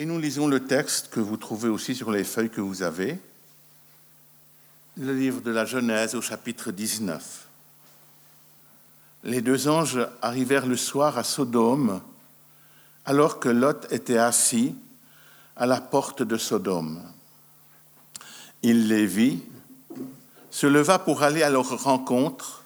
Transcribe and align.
Et 0.00 0.06
nous 0.06 0.20
lisons 0.20 0.46
le 0.46 0.64
texte 0.64 1.10
que 1.10 1.18
vous 1.18 1.36
trouvez 1.36 1.68
aussi 1.68 1.92
sur 1.92 2.12
les 2.12 2.22
feuilles 2.22 2.50
que 2.50 2.60
vous 2.60 2.84
avez, 2.84 3.18
le 4.96 5.12
livre 5.12 5.40
de 5.40 5.50
la 5.50 5.64
Genèse 5.64 6.14
au 6.14 6.22
chapitre 6.22 6.70
19. 6.70 7.48
Les 9.24 9.40
deux 9.40 9.66
anges 9.66 9.98
arrivèrent 10.22 10.66
le 10.66 10.76
soir 10.76 11.18
à 11.18 11.24
Sodome, 11.24 12.00
alors 13.06 13.40
que 13.40 13.48
Lot 13.48 13.88
était 13.90 14.18
assis 14.18 14.76
à 15.56 15.66
la 15.66 15.80
porte 15.80 16.22
de 16.22 16.36
Sodome. 16.36 17.02
Il 18.62 18.86
les 18.86 19.04
vit, 19.04 19.42
se 20.52 20.68
leva 20.68 21.00
pour 21.00 21.24
aller 21.24 21.42
à 21.42 21.50
leur 21.50 21.82
rencontre 21.82 22.62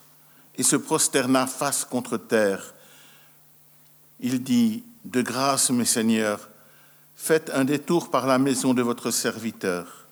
et 0.57 0.63
se 0.63 0.77
prosterna 0.77 1.47
face 1.47 1.87
contre 1.87 2.19
terre. 2.19 2.75
Il 4.21 4.43
dit, 4.43 4.85
De 5.07 5.23
grâce, 5.23 5.71
mes 5.71 5.87
seigneurs, 5.87 6.51
faites 7.17 7.51
un 7.51 7.65
détour 7.65 8.11
par 8.11 8.27
la 8.27 8.39
maison 8.39 8.75
de 8.75 8.83
votre 8.83 9.11
serviteur. 9.11 10.07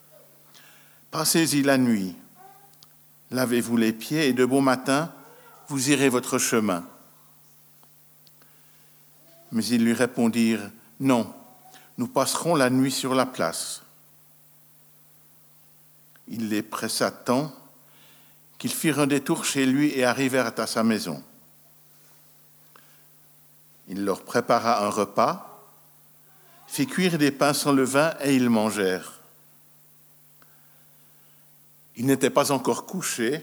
Passez-y 1.10 1.62
la 1.62 1.76
nuit, 1.76 2.14
lavez-vous 3.30 3.76
les 3.76 3.92
pieds 3.92 4.28
et 4.28 4.32
de 4.32 4.44
bon 4.44 4.60
matin, 4.60 5.12
vous 5.68 5.90
irez 5.90 6.08
votre 6.08 6.38
chemin. 6.38 6.84
Mais 9.52 9.64
ils 9.64 9.84
lui 9.84 9.92
répondirent, 9.92 10.70
Non, 11.00 11.32
nous 11.98 12.06
passerons 12.06 12.54
la 12.54 12.70
nuit 12.70 12.92
sur 12.92 13.14
la 13.14 13.26
place. 13.26 13.82
Il 16.28 16.48
les 16.48 16.62
pressa 16.62 17.10
tant 17.10 17.52
qu'ils 18.58 18.72
firent 18.72 19.00
un 19.00 19.06
détour 19.06 19.44
chez 19.44 19.66
lui 19.66 19.88
et 19.98 20.04
arrivèrent 20.04 20.52
à 20.56 20.66
sa 20.66 20.84
maison. 20.84 21.22
Il 23.88 24.04
leur 24.04 24.22
prépara 24.22 24.84
un 24.86 24.90
repas 24.90 25.49
fit 26.70 26.86
cuire 26.86 27.18
des 27.18 27.32
pains 27.32 27.52
sans 27.52 27.72
levain 27.72 28.14
et 28.22 28.36
ils 28.36 28.48
mangèrent. 28.48 29.18
Ils 31.96 32.06
n'étaient 32.06 32.30
pas 32.30 32.52
encore 32.52 32.86
couchés 32.86 33.42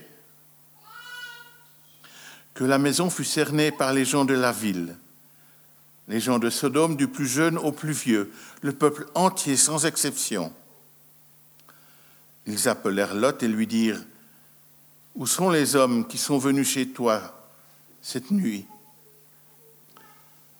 que 2.53 2.63
la 2.63 2.77
maison 2.77 3.09
fut 3.09 3.25
cernée 3.25 3.71
par 3.73 3.91
les 3.91 4.05
gens 4.05 4.23
de 4.23 4.33
la 4.33 4.53
ville, 4.53 4.95
les 6.07 6.21
gens 6.21 6.39
de 6.39 6.49
Sodome 6.49 6.95
du 6.95 7.09
plus 7.09 7.27
jeune 7.27 7.57
au 7.57 7.73
plus 7.73 7.91
vieux, 7.91 8.31
le 8.61 8.71
peuple 8.71 9.05
entier 9.13 9.57
sans 9.57 9.85
exception. 9.85 10.53
Ils 12.45 12.69
appelèrent 12.69 13.13
Lot 13.13 13.43
et 13.43 13.49
lui 13.49 13.67
dirent, 13.67 14.01
Où 15.15 15.27
sont 15.27 15.49
les 15.49 15.75
hommes 15.75 16.07
qui 16.07 16.17
sont 16.17 16.37
venus 16.37 16.69
chez 16.69 16.87
toi 16.87 17.51
cette 18.01 18.31
nuit? 18.31 18.65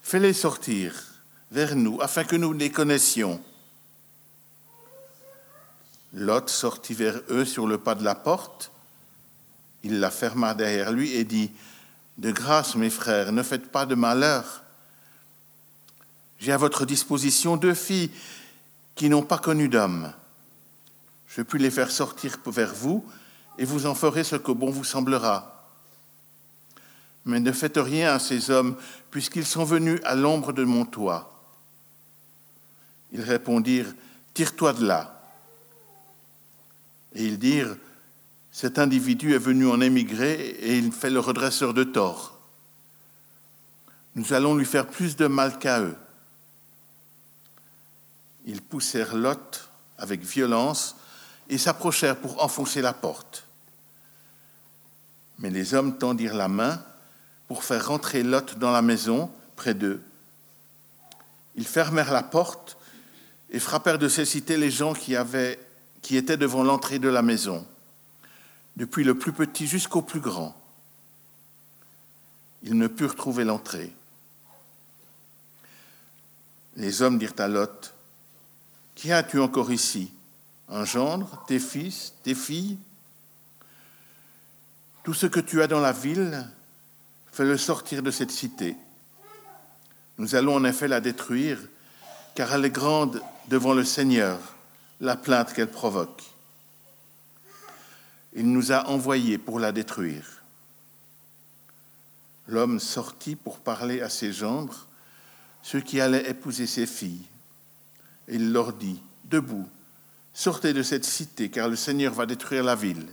Fais-les 0.03 0.33
sortir 0.33 1.16
vers 1.51 1.75
nous, 1.75 2.01
afin 2.01 2.23
que 2.23 2.35
nous 2.35 2.53
les 2.53 2.71
connaissions. 2.71 3.41
Lot 6.13 6.49
sortit 6.49 6.93
vers 6.93 7.21
eux 7.29 7.45
sur 7.45 7.67
le 7.67 7.77
pas 7.77 7.95
de 7.95 8.03
la 8.03 8.15
porte. 8.15 8.71
Il 9.83 9.99
la 9.99 10.11
ferma 10.11 10.53
derrière 10.53 10.91
lui 10.91 11.13
et 11.13 11.23
dit, 11.23 11.51
De 12.17 12.31
grâce, 12.31 12.75
mes 12.75 12.89
frères, 12.89 13.31
ne 13.31 13.43
faites 13.43 13.71
pas 13.71 13.85
de 13.85 13.95
malheur. 13.95 14.63
J'ai 16.39 16.51
à 16.51 16.57
votre 16.57 16.85
disposition 16.85 17.57
deux 17.57 17.73
filles 17.73 18.11
qui 18.95 19.09
n'ont 19.09 19.23
pas 19.23 19.37
connu 19.37 19.69
d'homme. 19.69 20.11
Je 21.27 21.41
puis 21.41 21.59
les 21.59 21.71
faire 21.71 21.91
sortir 21.91 22.37
vers 22.45 22.73
vous, 22.73 23.05
et 23.57 23.65
vous 23.65 23.85
en 23.85 23.95
ferez 23.95 24.23
ce 24.23 24.35
que 24.35 24.51
bon 24.51 24.69
vous 24.69 24.83
semblera. 24.83 25.67
Mais 27.25 27.39
ne 27.39 27.51
faites 27.51 27.77
rien 27.77 28.13
à 28.13 28.19
ces 28.19 28.49
hommes, 28.49 28.75
puisqu'ils 29.11 29.45
sont 29.45 29.65
venus 29.65 29.99
à 30.03 30.15
l'ombre 30.15 30.53
de 30.53 30.63
mon 30.63 30.85
toit. 30.85 31.36
Ils 33.11 33.21
répondirent, 33.21 33.93
Tire-toi 34.33 34.73
de 34.73 34.85
là. 34.85 35.19
Et 37.15 37.25
ils 37.25 37.39
dirent, 37.39 37.75
Cet 38.51 38.77
individu 38.77 39.33
est 39.33 39.39
venu 39.39 39.67
en 39.67 39.81
émigrer 39.81 40.33
et 40.33 40.77
il 40.77 40.91
fait 40.91 41.09
le 41.09 41.19
redresseur 41.19 41.73
de 41.73 41.83
tort. 41.83 42.39
Nous 44.15 44.33
allons 44.33 44.55
lui 44.55 44.65
faire 44.65 44.87
plus 44.87 45.15
de 45.15 45.27
mal 45.27 45.59
qu'à 45.59 45.81
eux. 45.81 45.95
Ils 48.45 48.61
poussèrent 48.61 49.15
Lot 49.15 49.69
avec 49.97 50.21
violence 50.21 50.95
et 51.49 51.57
s'approchèrent 51.57 52.17
pour 52.17 52.43
enfoncer 52.43 52.81
la 52.81 52.93
porte. 52.93 53.43
Mais 55.39 55.49
les 55.49 55.73
hommes 55.73 55.97
tendirent 55.97 56.35
la 56.35 56.47
main 56.47 56.83
pour 57.47 57.63
faire 57.63 57.87
rentrer 57.87 58.23
Lot 58.23 58.57
dans 58.57 58.71
la 58.71 58.81
maison 58.81 59.31
près 59.55 59.73
d'eux. 59.73 60.01
Ils 61.55 61.67
fermèrent 61.67 62.11
la 62.11 62.23
porte 62.23 62.77
et 63.51 63.59
frappèrent 63.59 63.99
de 63.99 64.09
cécité 64.09 64.57
les 64.57 64.71
gens 64.71 64.93
qui, 64.93 65.15
avaient, 65.15 65.59
qui 66.01 66.17
étaient 66.17 66.37
devant 66.37 66.63
l'entrée 66.63 66.99
de 66.99 67.09
la 67.09 67.21
maison, 67.21 67.65
depuis 68.75 69.03
le 69.03 69.17
plus 69.17 69.33
petit 69.33 69.67
jusqu'au 69.67 70.01
plus 70.01 70.19
grand. 70.19 70.55
Ils 72.63 72.77
ne 72.77 72.87
purent 72.87 73.15
trouver 73.15 73.43
l'entrée. 73.43 73.93
Les 76.75 77.01
hommes 77.01 77.17
dirent 77.17 77.33
à 77.39 77.47
Lot, 77.47 77.93
Qui 78.95 79.11
as-tu 79.11 79.39
encore 79.39 79.71
ici? 79.71 80.11
Un 80.69 80.85
gendre, 80.85 81.43
tes 81.47 81.59
fils, 81.59 82.13
tes 82.23 82.35
filles? 82.35 82.77
Tout 85.03 85.13
ce 85.13 85.25
que 85.25 85.39
tu 85.39 85.61
as 85.61 85.67
dans 85.67 85.79
la 85.79 85.93
ville, 85.93 86.45
fais-le 87.31 87.57
sortir 87.57 88.03
de 88.03 88.11
cette 88.11 88.31
cité. 88.31 88.75
Nous 90.17 90.35
allons 90.35 90.55
en 90.55 90.65
effet 90.65 90.87
la 90.87 90.99
détruire, 90.99 91.59
car 92.37 92.53
elle 92.53 92.65
est 92.65 92.69
grande 92.69 93.19
devant 93.47 93.73
le 93.73 93.83
Seigneur 93.83 94.37
la 95.01 95.15
plainte 95.15 95.53
qu'elle 95.53 95.71
provoque. 95.71 96.21
Il 98.35 98.51
nous 98.51 98.71
a 98.71 98.87
envoyés 98.89 99.39
pour 99.39 99.59
la 99.59 99.71
détruire. 99.71 100.43
L'homme 102.47 102.79
sortit 102.79 103.35
pour 103.35 103.57
parler 103.57 104.01
à 104.01 104.09
ses 104.09 104.31
gendres, 104.31 104.85
ceux 105.63 105.81
qui 105.81 105.99
allaient 105.99 106.29
épouser 106.29 106.67
ses 106.67 106.85
filles. 106.85 107.25
Et 108.27 108.35
il 108.35 108.51
leur 108.51 108.73
dit, 108.73 109.01
Debout, 109.25 109.67
sortez 110.31 110.73
de 110.73 110.83
cette 110.83 111.05
cité, 111.05 111.49
car 111.49 111.67
le 111.67 111.75
Seigneur 111.75 112.13
va 112.13 112.27
détruire 112.27 112.63
la 112.63 112.75
ville. 112.75 113.07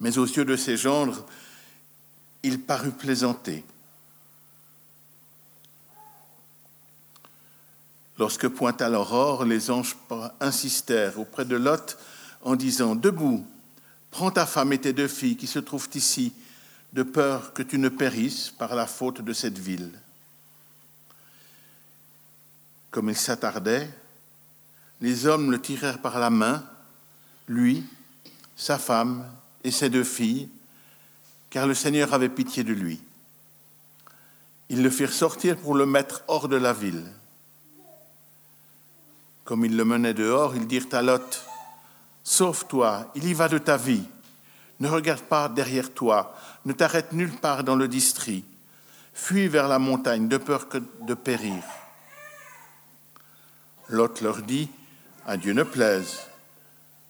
Mais 0.00 0.18
aux 0.18 0.26
yeux 0.26 0.44
de 0.44 0.56
ses 0.56 0.76
gendres, 0.76 1.24
il 2.42 2.60
parut 2.60 2.90
plaisanter. 2.90 3.64
Lorsque 8.18 8.48
pointa 8.48 8.88
l'aurore, 8.88 9.44
les 9.44 9.70
anges 9.70 9.96
insistèrent 10.40 11.18
auprès 11.18 11.44
de 11.44 11.56
Lot 11.56 11.98
en 12.42 12.56
disant 12.56 12.94
Debout, 12.94 13.46
prends 14.10 14.30
ta 14.30 14.46
femme 14.46 14.72
et 14.72 14.78
tes 14.78 14.92
deux 14.92 15.08
filles 15.08 15.36
qui 15.36 15.46
se 15.46 15.58
trouvent 15.58 15.88
ici, 15.94 16.32
de 16.92 17.02
peur 17.02 17.52
que 17.52 17.62
tu 17.62 17.78
ne 17.78 17.90
périsses 17.90 18.50
par 18.50 18.74
la 18.74 18.86
faute 18.86 19.20
de 19.20 19.32
cette 19.32 19.58
ville. 19.58 19.90
Comme 22.90 23.10
il 23.10 23.16
s'attardait, 23.16 23.90
les 25.02 25.26
hommes 25.26 25.50
le 25.50 25.60
tirèrent 25.60 26.00
par 26.00 26.18
la 26.18 26.30
main, 26.30 26.64
lui, 27.48 27.84
sa 28.56 28.78
femme 28.78 29.26
et 29.62 29.70
ses 29.70 29.90
deux 29.90 30.04
filles, 30.04 30.48
car 31.50 31.66
le 31.66 31.74
Seigneur 31.74 32.14
avait 32.14 32.30
pitié 32.30 32.64
de 32.64 32.72
lui. 32.72 33.02
Ils 34.70 34.82
le 34.82 34.90
firent 34.90 35.12
sortir 35.12 35.58
pour 35.58 35.74
le 35.74 35.84
mettre 35.84 36.22
hors 36.28 36.48
de 36.48 36.56
la 36.56 36.72
ville. 36.72 37.04
Comme 39.46 39.64
ils 39.64 39.76
le 39.76 39.84
menaient 39.84 40.12
dehors, 40.12 40.56
ils 40.56 40.66
dirent 40.66 40.88
à 40.92 41.02
Lot, 41.02 41.46
Sauve-toi, 42.24 43.12
il 43.14 43.24
y 43.24 43.32
va 43.32 43.48
de 43.48 43.58
ta 43.58 43.76
vie. 43.76 44.02
Ne 44.80 44.88
regarde 44.88 45.22
pas 45.22 45.48
derrière 45.48 45.94
toi, 45.94 46.34
ne 46.64 46.72
t'arrête 46.72 47.12
nulle 47.12 47.32
part 47.32 47.62
dans 47.62 47.76
le 47.76 47.86
district. 47.86 48.44
Fuis 49.14 49.46
vers 49.46 49.68
la 49.68 49.78
montagne 49.78 50.26
de 50.26 50.36
peur 50.36 50.68
que 50.68 50.78
de 51.02 51.14
périr. 51.14 51.62
Lot 53.88 54.20
leur 54.20 54.42
dit, 54.42 54.68
à 55.24 55.36
Dieu 55.36 55.52
ne 55.52 55.62
plaise. 55.62 56.18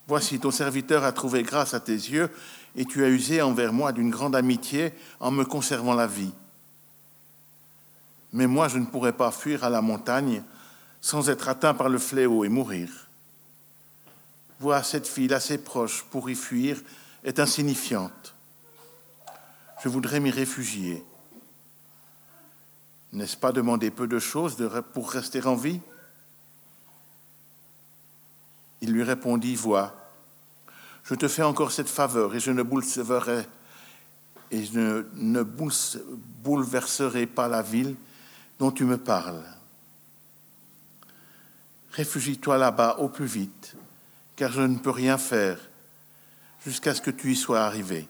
Voici 0.07 0.39
ton 0.39 0.51
serviteur 0.51 1.05
a 1.05 1.13
trouvé 1.13 1.43
grâce 1.43 1.73
à 1.73 1.81
tes 1.81 1.93
yeux, 1.93 2.31
et 2.77 2.85
tu 2.85 3.03
as 3.03 3.09
usé 3.09 3.41
envers 3.41 3.73
moi 3.73 3.93
d'une 3.93 4.11
grande 4.11 4.37
amitié 4.37 4.93
en 5.21 5.31
me 5.31 5.45
conservant 5.45 5.95
la 5.95 6.07
vie. 6.07 6.33
Mais 8.35 8.47
moi 8.47 8.69
je 8.69 8.77
ne 8.77 8.85
pourrai 8.85 9.15
pas 9.15 9.31
fuir 9.31 9.65
à 9.65 9.71
la 9.71 9.81
montagne 9.81 10.43
sans 11.01 11.29
être 11.31 11.49
atteint 11.49 11.75
par 11.75 11.89
le 11.89 11.99
fléau 11.99 12.45
et 12.45 12.49
mourir. 12.49 13.09
voit 14.59 14.83
cette 14.83 15.09
ville 15.15 15.35
assez 15.35 15.59
proche 15.59 16.05
pour 16.11 16.31
y 16.31 16.35
fuir 16.35 16.81
est 17.25 17.39
insignifiante. 17.39 18.35
Je 19.83 19.89
voudrais 19.89 20.21
m'y 20.21 20.31
réfugier. 20.31 21.05
N'est-ce 23.13 23.37
pas 23.37 23.53
demander 23.53 23.91
peu 23.91 24.07
de 24.07 24.19
choses 24.19 24.57
pour 24.93 25.11
rester 25.11 25.45
en 25.47 25.55
vie? 25.55 25.81
Il 28.81 28.93
lui 28.93 29.03
répondit, 29.03 29.55
Vois, 29.55 29.95
je 31.05 31.15
te 31.15 31.29
fais 31.29 31.43
encore 31.43 31.73
cette 31.73 31.89
faveur 31.89 32.35
et 32.35 32.41
je 32.41 32.51
ne 32.51 32.63
bouleverserai 35.43 37.27
pas 37.27 37.49
la 37.49 37.63
ville 37.63 37.97
dont 38.59 38.71
tu 38.71 38.85
me 38.85 38.99
parles. 38.99 39.45
Réfugie-toi 41.97 42.59
là-bas 42.59 42.97
au 42.99 43.09
plus 43.09 43.25
vite, 43.25 43.75
car 44.37 44.53
je 44.53 44.61
ne 44.61 44.77
peux 44.77 44.91
rien 44.91 45.17
faire 45.17 45.59
jusqu'à 46.63 46.95
ce 46.95 47.01
que 47.01 47.11
tu 47.11 47.33
y 47.33 47.37
sois 47.37 47.63
arrivé. 47.63 48.07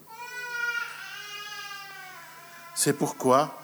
C'est 2.74 2.94
pourquoi 2.94 3.56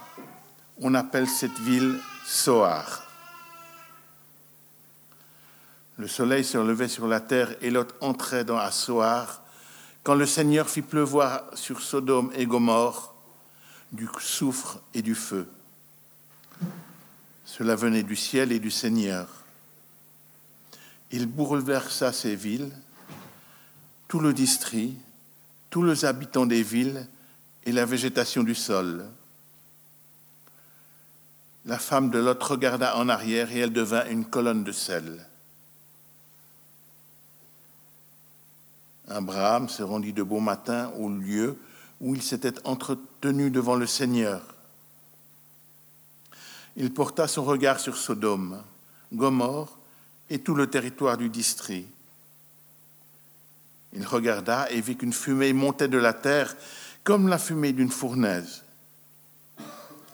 on 0.80 0.94
appelle 0.94 1.28
cette 1.28 1.58
ville 1.58 1.98
Soar. 2.24 3.02
Le 5.98 6.06
soleil 6.06 6.44
se 6.44 6.56
levait 6.56 6.86
sur 6.86 7.08
la 7.08 7.18
terre 7.18 7.56
et 7.60 7.70
Lot 7.70 7.92
entrait 8.00 8.44
dans 8.44 8.70
Soar 8.70 9.42
quand 10.04 10.14
le 10.14 10.26
Seigneur 10.26 10.70
fit 10.70 10.82
pleuvoir 10.82 11.42
sur 11.54 11.82
Sodome 11.82 12.30
et 12.36 12.46
Gomorre 12.46 13.12
du 13.90 14.08
soufre 14.20 14.80
et 14.94 15.02
du 15.02 15.16
feu. 15.16 15.48
Cela 17.44 17.74
venait 17.74 18.04
du 18.04 18.14
ciel 18.14 18.52
et 18.52 18.60
du 18.60 18.70
Seigneur. 18.70 19.41
Il 21.12 21.26
bouleversa 21.26 22.12
ces 22.12 22.34
villes, 22.34 22.72
tout 24.08 24.18
le 24.18 24.32
district, 24.32 24.96
tous 25.68 25.82
les 25.82 26.04
habitants 26.06 26.46
des 26.46 26.62
villes 26.62 27.06
et 27.64 27.72
la 27.72 27.84
végétation 27.84 28.42
du 28.42 28.54
sol. 28.54 29.06
La 31.66 31.78
femme 31.78 32.10
de 32.10 32.18
Lot 32.18 32.42
regarda 32.42 32.96
en 32.96 33.08
arrière 33.08 33.52
et 33.52 33.60
elle 33.60 33.72
devint 33.72 34.06
une 34.06 34.24
colonne 34.24 34.64
de 34.64 34.72
sel. 34.72 35.26
Abraham 39.08 39.68
se 39.68 39.82
rendit 39.82 40.14
de 40.14 40.22
bon 40.22 40.40
matin 40.40 40.90
au 40.98 41.10
lieu 41.10 41.58
où 42.00 42.14
il 42.14 42.22
s'était 42.22 42.54
entretenu 42.66 43.50
devant 43.50 43.76
le 43.76 43.86
Seigneur. 43.86 44.42
Il 46.76 46.92
porta 46.92 47.28
son 47.28 47.44
regard 47.44 47.78
sur 47.78 47.96
Sodome, 47.96 48.62
Gomorre 49.12 49.78
et 50.32 50.38
tout 50.38 50.54
le 50.54 50.66
territoire 50.66 51.18
du 51.18 51.28
district. 51.28 51.86
Il 53.92 54.06
regarda 54.06 54.66
et 54.70 54.80
vit 54.80 54.96
qu'une 54.96 55.12
fumée 55.12 55.52
montait 55.52 55.88
de 55.88 55.98
la 55.98 56.14
terre 56.14 56.56
comme 57.04 57.28
la 57.28 57.36
fumée 57.36 57.74
d'une 57.74 57.90
fournaise. 57.90 58.62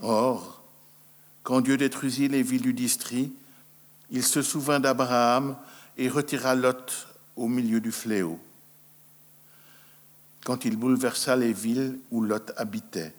Or, 0.02 0.60
quand 1.44 1.60
Dieu 1.60 1.76
détruisit 1.76 2.26
les 2.26 2.42
villes 2.42 2.62
du 2.62 2.72
district, 2.72 3.32
il 4.10 4.24
se 4.24 4.42
souvint 4.42 4.80
d'Abraham 4.80 5.56
et 5.96 6.08
retira 6.08 6.56
Lot 6.56 7.06
au 7.36 7.46
milieu 7.46 7.80
du 7.80 7.92
fléau. 7.92 8.40
Quand 10.44 10.64
il 10.64 10.76
bouleversa 10.76 11.36
les 11.36 11.52
villes 11.52 12.00
où 12.10 12.22
Lot 12.22 12.50
habitait. 12.56 13.14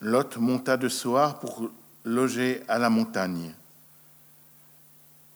Lot 0.00 0.36
monta 0.36 0.76
de 0.76 0.88
soir 0.88 1.40
pour 1.40 1.72
loger 2.04 2.62
à 2.68 2.78
la 2.78 2.90
montagne, 2.90 3.54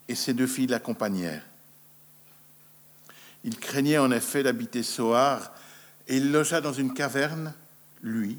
et 0.09 0.15
ses 0.15 0.35
deux 0.35 0.47
filles 0.47 0.69
l'accompagnèrent. 0.69 1.45
Il 3.45 3.59
craignait 3.59 3.99
en 3.99 4.11
effet 4.11 4.43
d'habiter 4.43 4.83
Soar, 4.83 5.53
et 6.07 6.17
il 6.17 6.33
logea 6.33 6.61
dans 6.61 6.73
une 6.73 6.95
caverne, 6.95 7.55
lui, 8.03 8.39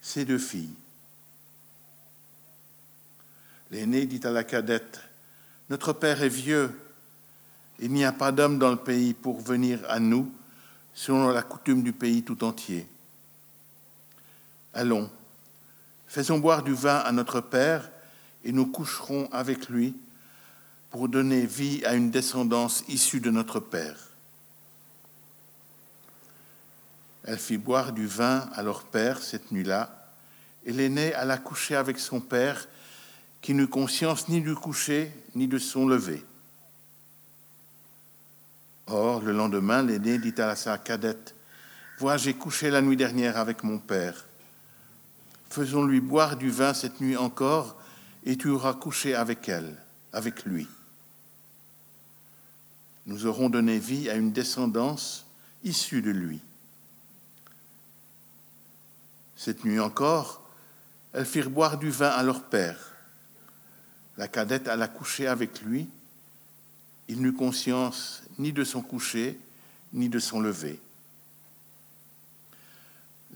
ses 0.00 0.24
deux 0.24 0.38
filles. 0.38 0.74
L'aîné 3.70 4.06
dit 4.06 4.26
à 4.26 4.30
la 4.30 4.44
cadette, 4.44 5.00
Notre 5.68 5.92
père 5.92 6.22
est 6.22 6.28
vieux, 6.28 6.70
il 7.80 7.92
n'y 7.92 8.04
a 8.04 8.12
pas 8.12 8.32
d'homme 8.32 8.58
dans 8.58 8.70
le 8.70 8.76
pays 8.76 9.14
pour 9.14 9.40
venir 9.40 9.80
à 9.88 10.00
nous, 10.00 10.32
selon 10.94 11.28
la 11.28 11.42
coutume 11.42 11.82
du 11.82 11.92
pays 11.92 12.22
tout 12.22 12.42
entier. 12.42 12.88
Allons, 14.74 15.10
faisons 16.08 16.38
boire 16.38 16.62
du 16.62 16.74
vin 16.74 16.96
à 16.96 17.12
notre 17.12 17.40
père, 17.40 17.90
et 18.44 18.52
nous 18.52 18.66
coucherons 18.66 19.28
avec 19.30 19.68
lui 19.68 19.94
pour 20.90 21.08
donner 21.08 21.44
vie 21.44 21.84
à 21.84 21.94
une 21.94 22.10
descendance 22.10 22.82
issue 22.88 23.20
de 23.20 23.30
notre 23.30 23.60
père. 23.60 24.08
Elle 27.24 27.38
fit 27.38 27.58
boire 27.58 27.92
du 27.92 28.06
vin 28.06 28.48
à 28.54 28.62
leur 28.62 28.84
père 28.84 29.22
cette 29.22 29.52
nuit-là, 29.52 29.94
et 30.64 30.72
l'aîné 30.72 31.12
alla 31.14 31.36
coucher 31.36 31.76
avec 31.76 31.98
son 31.98 32.20
père, 32.20 32.66
qui 33.42 33.54
n'eut 33.54 33.68
conscience 33.68 34.28
ni 34.28 34.40
du 34.40 34.54
coucher 34.54 35.12
ni 35.34 35.46
de 35.46 35.58
son 35.58 35.86
lever. 35.86 36.24
Or, 38.86 39.20
le 39.20 39.32
lendemain, 39.32 39.82
l'aîné 39.82 40.18
dit 40.18 40.34
à 40.40 40.56
sa 40.56 40.78
cadette, 40.78 41.34
Vois, 41.98 42.16
j'ai 42.16 42.32
couché 42.32 42.70
la 42.70 42.80
nuit 42.80 42.96
dernière 42.96 43.36
avec 43.36 43.62
mon 43.62 43.78
père. 43.78 44.27
Faisons-lui 45.50 46.00
boire 46.00 46.36
du 46.36 46.50
vin 46.50 46.74
cette 46.74 47.00
nuit 47.00 47.16
encore, 47.16 47.76
et 48.24 48.36
tu 48.36 48.48
auras 48.48 48.74
couché 48.74 49.14
avec 49.14 49.48
elle, 49.48 49.76
avec 50.12 50.44
lui. 50.44 50.66
Nous 53.06 53.26
aurons 53.26 53.48
donné 53.48 53.78
vie 53.78 54.10
à 54.10 54.14
une 54.14 54.32
descendance 54.32 55.26
issue 55.64 56.02
de 56.02 56.10
lui. 56.10 56.40
Cette 59.36 59.64
nuit 59.64 59.80
encore, 59.80 60.42
elles 61.12 61.24
firent 61.24 61.48
boire 61.48 61.78
du 61.78 61.90
vin 61.90 62.10
à 62.10 62.22
leur 62.22 62.44
père. 62.44 62.92
La 64.18 64.28
cadette 64.28 64.68
alla 64.68 64.88
coucher 64.88 65.26
avec 65.26 65.62
lui. 65.62 65.88
Il 67.08 67.22
n'eut 67.22 67.32
conscience 67.32 68.22
ni 68.38 68.52
de 68.52 68.64
son 68.64 68.82
coucher, 68.82 69.40
ni 69.92 70.08
de 70.08 70.18
son 70.18 70.40
lever. 70.40 70.80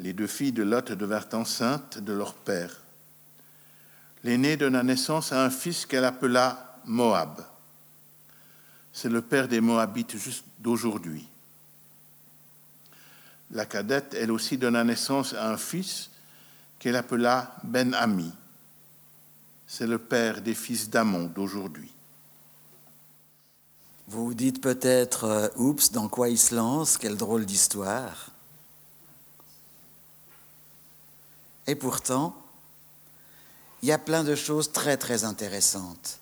Les 0.03 0.13
deux 0.13 0.27
filles 0.27 0.51
de 0.51 0.65
Lot 0.65 0.91
devinrent 0.91 1.29
enceintes 1.33 1.99
de 1.99 2.13
leur 2.13 2.35
père. 2.35 2.77
L'aînée 4.25 4.57
donna 4.57 4.83
naissance 4.83 5.31
à 5.31 5.45
un 5.45 5.51
fils 5.51 5.87
qu'elle 5.87 6.05
appela 6.05 6.81
Moab. 6.85 7.45
C'est 8.93 9.09
le 9.09 9.23
père 9.23 9.47
des 9.47 9.61
Moabites 9.61 10.17
juste 10.17 10.45
d'aujourd'hui. 10.59 11.29
La 13.53 13.65
cadette, 13.65 14.17
elle 14.19 14.33
aussi, 14.33 14.59
donna 14.59 14.83
naissance 14.83 15.35
à 15.35 15.49
un 15.49 15.57
fils 15.57 16.11
qu'elle 16.81 16.97
appela 16.97 17.55
Ben-Ami. 17.63 18.33
C'est 19.69 19.87
le 19.87 19.99
père 19.99 20.43
des 20.43 20.55
fils 20.55 20.91
d'Amon 20.91 21.27
d'aujourd'hui. 21.27 21.93
Vous 24.09 24.27
vous 24.27 24.35
dites 24.35 24.61
peut-être, 24.61 25.25
euh, 25.25 25.49
oups, 25.55 25.93
dans 25.93 26.09
quoi 26.09 26.29
il 26.29 26.39
se 26.39 26.57
lance 26.57 26.99
Quelle 26.99 27.17
drôle 27.17 27.47
d'histoire. 27.47 28.32
Et 31.67 31.75
pourtant, 31.75 32.35
il 33.83 33.89
y 33.89 33.93
a 33.93 33.99
plein 33.99 34.25
de 34.25 34.35
choses 34.35 34.73
très 34.73 34.97
très 34.97 35.25
intéressantes. 35.25 36.19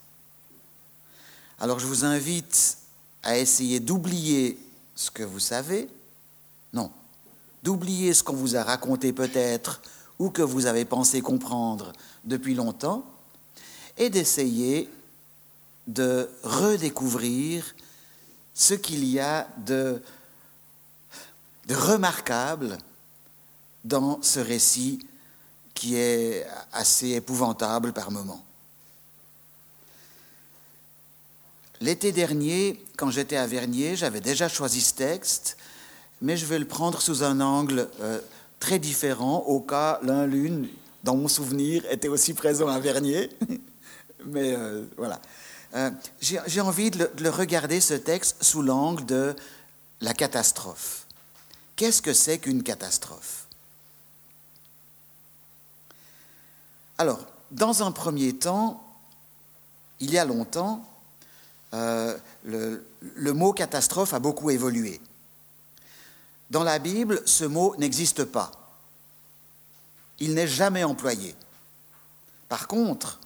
Alors 1.58 1.78
je 1.78 1.86
vous 1.86 2.04
invite 2.04 2.78
à 3.22 3.38
essayer 3.38 3.80
d'oublier 3.80 4.58
ce 4.94 5.10
que 5.10 5.22
vous 5.22 5.40
savez. 5.40 5.88
Non, 6.72 6.90
d'oublier 7.62 8.14
ce 8.14 8.22
qu'on 8.22 8.36
vous 8.36 8.56
a 8.56 8.62
raconté 8.62 9.12
peut-être 9.12 9.82
ou 10.18 10.30
que 10.30 10.42
vous 10.42 10.66
avez 10.66 10.84
pensé 10.84 11.22
comprendre 11.22 11.92
depuis 12.24 12.54
longtemps, 12.54 13.06
et 13.96 14.10
d'essayer 14.10 14.90
de 15.86 16.30
redécouvrir 16.42 17.74
ce 18.54 18.74
qu'il 18.74 19.04
y 19.04 19.18
a 19.18 19.48
de, 19.58 20.02
remarquable 21.68 22.76
dans 23.84 24.20
ce 24.22 24.40
récit 24.40 25.06
qui 25.80 25.96
est 25.96 26.46
assez 26.72 27.12
épouvantable 27.12 27.94
par 27.94 28.10
moments. 28.10 28.44
L'été 31.80 32.12
dernier, 32.12 32.84
quand 32.98 33.10
j'étais 33.10 33.36
à 33.36 33.46
Vernier, 33.46 33.96
j'avais 33.96 34.20
déjà 34.20 34.46
choisi 34.48 34.82
ce 34.82 34.92
texte 34.92 35.56
mais 36.20 36.36
je 36.36 36.46
vais 36.46 36.58
le 36.58 36.66
prendre 36.66 37.00
sous 37.00 37.22
un 37.22 37.40
angle 37.40 37.88
euh, 38.00 38.20
très 38.58 38.78
différent, 38.78 39.38
au 39.46 39.60
cas 39.60 40.00
l'un 40.02 40.26
l'une, 40.26 40.68
dans 41.02 41.16
mon 41.16 41.28
souvenir, 41.28 41.82
était 41.90 42.08
aussi 42.08 42.34
présent 42.34 42.68
à 42.68 42.78
Vernier. 42.78 43.30
mais 44.26 44.54
euh, 44.54 44.84
voilà. 44.96 45.20
Euh, 45.76 45.90
j'ai 46.20 46.60
envie 46.60 46.90
de 46.90 47.08
le, 47.18 47.30
regarder, 47.30 47.80
ce 47.80 47.94
texte, 47.94 48.42
sous 48.42 48.60
l'angle 48.60 49.06
de 49.06 49.34
la 50.00 50.14
catastrophe. 50.14 51.06
Qu'est-ce 51.76 52.02
que 52.02 52.12
c'est 52.12 52.38
qu'une 52.38 52.62
catastrophe? 52.62 53.46
Alors, 57.00 57.24
dans 57.50 57.82
un 57.82 57.92
premier 57.92 58.34
temps, 58.34 58.84
il 60.00 60.10
y 60.10 60.18
a 60.18 60.26
longtemps, 60.26 60.86
euh, 61.72 62.14
le, 62.44 62.86
le 63.14 63.32
mot 63.32 63.54
catastrophe 63.54 64.12
a 64.12 64.18
beaucoup 64.18 64.50
évolué. 64.50 65.00
Dans 66.50 66.62
la 66.62 66.78
Bible, 66.78 67.22
ce 67.24 67.46
mot 67.46 67.74
n'existe 67.78 68.24
pas. 68.24 68.52
Il 70.18 70.34
n'est 70.34 70.46
jamais 70.46 70.84
employé. 70.84 71.34
Par 72.50 72.68
contre, 72.68 73.18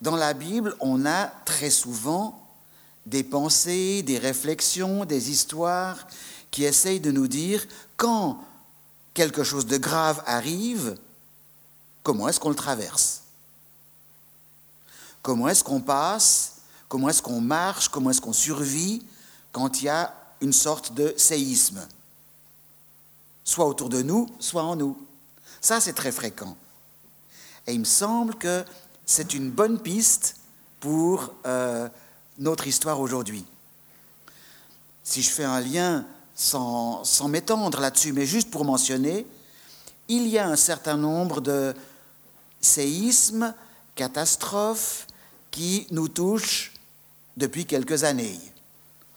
dans 0.00 0.16
la 0.16 0.34
Bible, 0.34 0.74
on 0.80 1.06
a 1.06 1.26
très 1.44 1.70
souvent 1.70 2.48
des 3.06 3.22
pensées, 3.22 4.02
des 4.02 4.18
réflexions, 4.18 5.04
des 5.04 5.30
histoires 5.30 6.08
qui 6.50 6.64
essayent 6.64 6.98
de 6.98 7.12
nous 7.12 7.28
dire 7.28 7.64
quand 7.96 8.44
quelque 9.14 9.44
chose 9.44 9.66
de 9.66 9.76
grave 9.76 10.20
arrive, 10.26 10.96
comment 12.06 12.28
est-ce 12.28 12.38
qu'on 12.38 12.50
le 12.50 12.54
traverse? 12.54 13.22
Comment 15.22 15.48
est-ce 15.48 15.64
qu'on 15.64 15.80
passe? 15.80 16.52
Comment 16.88 17.08
est-ce 17.08 17.20
qu'on 17.20 17.40
marche? 17.40 17.88
Comment 17.88 18.10
est-ce 18.10 18.20
qu'on 18.20 18.32
survit 18.32 19.02
quand 19.50 19.80
il 19.80 19.86
y 19.86 19.88
a 19.88 20.14
une 20.40 20.52
sorte 20.52 20.94
de 20.94 21.12
séisme? 21.16 21.84
Soit 23.42 23.66
autour 23.66 23.88
de 23.88 24.02
nous, 24.02 24.28
soit 24.38 24.62
en 24.62 24.76
nous. 24.76 24.96
Ça, 25.60 25.80
c'est 25.80 25.94
très 25.94 26.12
fréquent. 26.12 26.56
Et 27.66 27.74
il 27.74 27.80
me 27.80 27.84
semble 27.84 28.36
que 28.36 28.64
c'est 29.04 29.34
une 29.34 29.50
bonne 29.50 29.80
piste 29.80 30.36
pour 30.78 31.34
euh, 31.44 31.88
notre 32.38 32.68
histoire 32.68 33.00
aujourd'hui. 33.00 33.44
Si 35.02 35.22
je 35.22 35.30
fais 35.30 35.42
un 35.42 35.58
lien 35.58 36.06
sans, 36.36 37.02
sans 37.02 37.26
m'étendre 37.26 37.80
là-dessus, 37.80 38.12
mais 38.12 38.26
juste 38.26 38.52
pour 38.52 38.64
mentionner, 38.64 39.26
il 40.06 40.28
y 40.28 40.38
a 40.38 40.46
un 40.46 40.54
certain 40.54 40.96
nombre 40.96 41.40
de 41.40 41.74
séismes, 42.60 43.54
catastrophes 43.94 45.06
qui 45.50 45.86
nous 45.90 46.08
touchent 46.08 46.72
depuis 47.36 47.66
quelques 47.66 48.04
années, 48.04 48.40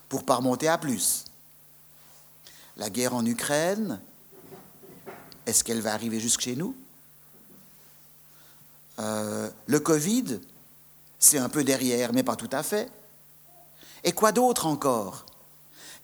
pour 0.07 0.23
pas 0.23 0.35
remonter 0.35 0.67
à 0.67 0.77
plus. 0.77 1.25
La 2.77 2.89
guerre 2.89 3.13
en 3.13 3.25
Ukraine, 3.25 3.99
est-ce 5.45 5.63
qu'elle 5.63 5.81
va 5.81 5.93
arriver 5.93 6.19
jusque 6.19 6.41
chez 6.41 6.55
nous? 6.55 6.75
Euh, 8.99 9.49
Le 9.67 9.79
Covid, 9.79 10.39
c'est 11.17 11.37
un 11.37 11.49
peu 11.49 11.63
derrière, 11.63 12.13
mais 12.13 12.23
pas 12.23 12.35
tout 12.35 12.49
à 12.51 12.63
fait. 12.63 12.89
Et 14.03 14.13
quoi 14.13 14.31
d'autre 14.31 14.65
encore? 14.65 15.25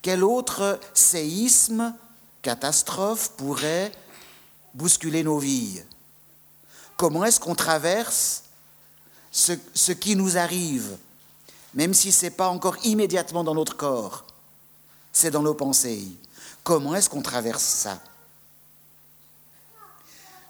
Quel 0.01 0.23
autre 0.23 0.79
séisme, 0.93 1.95
catastrophe 2.41 3.31
pourrait 3.37 3.91
bousculer 4.73 5.23
nos 5.23 5.39
vies? 5.39 5.81
Comment 6.97 7.25
est-ce 7.25 7.39
qu'on 7.39 7.55
traverse 7.55 8.43
ce, 9.31 9.91
qui 9.91 10.15
nous 10.15 10.37
arrive, 10.37 10.97
même 11.73 11.93
si 11.93 12.11
ce 12.11 12.25
n'est 12.25 12.31
pas 12.31 12.47
encore 12.47 12.77
immédiatement 12.85 13.43
dans 13.43 13.53
notre 13.53 13.75
corps, 13.75 14.25
c'est 15.11 15.31
dans 15.31 15.41
nos 15.41 15.53
pensées 15.53 16.07
Comment 16.63 16.95
est-ce 16.95 17.09
qu'on 17.09 17.21
traverse 17.21 17.63
ça? 17.63 17.99